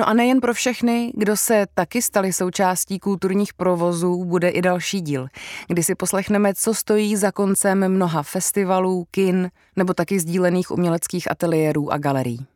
No 0.01 0.09
a 0.09 0.13
nejen 0.13 0.41
pro 0.41 0.55
všechny, 0.55 1.13
kdo 1.17 1.37
se 1.37 1.67
taky 1.75 2.03
stali 2.03 2.33
součástí 2.33 2.99
kulturních 2.99 3.55
provozů, 3.55 4.25
bude 4.25 4.49
i 4.49 4.63
další 4.63 5.01
díl, 5.01 5.29
kdy 5.69 5.83
si 5.83 5.95
poslechneme, 5.95 6.55
co 6.55 6.75
stojí 6.75 7.17
za 7.17 7.33
koncem 7.33 7.89
mnoha 7.89 8.23
festivalů, 8.23 9.07
kin 9.11 9.51
nebo 9.77 9.95
taky 9.95 10.21
sdílených 10.21 10.71
uměleckých 10.71 11.31
ateliérů 11.31 11.93
a 11.93 11.99
galerií. 11.99 12.47